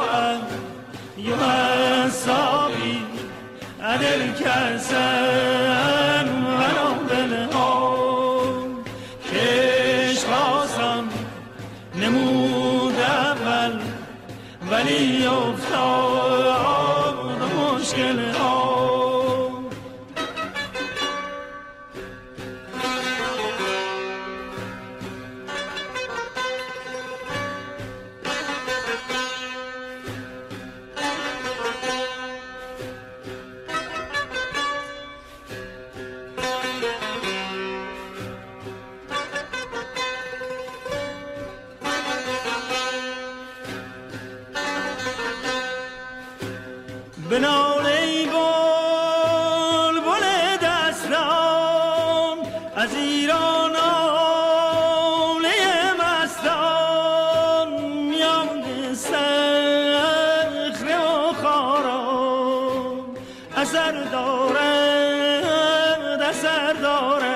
[1.18, 1.36] یا
[2.06, 3.00] حسابی
[3.84, 5.59] عدل کسر
[63.62, 64.62] اثر دارد
[66.22, 67.29] اثر دارد.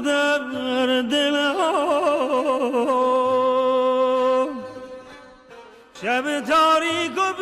[0.00, 1.36] در دل
[6.02, 7.32] شب تاریک و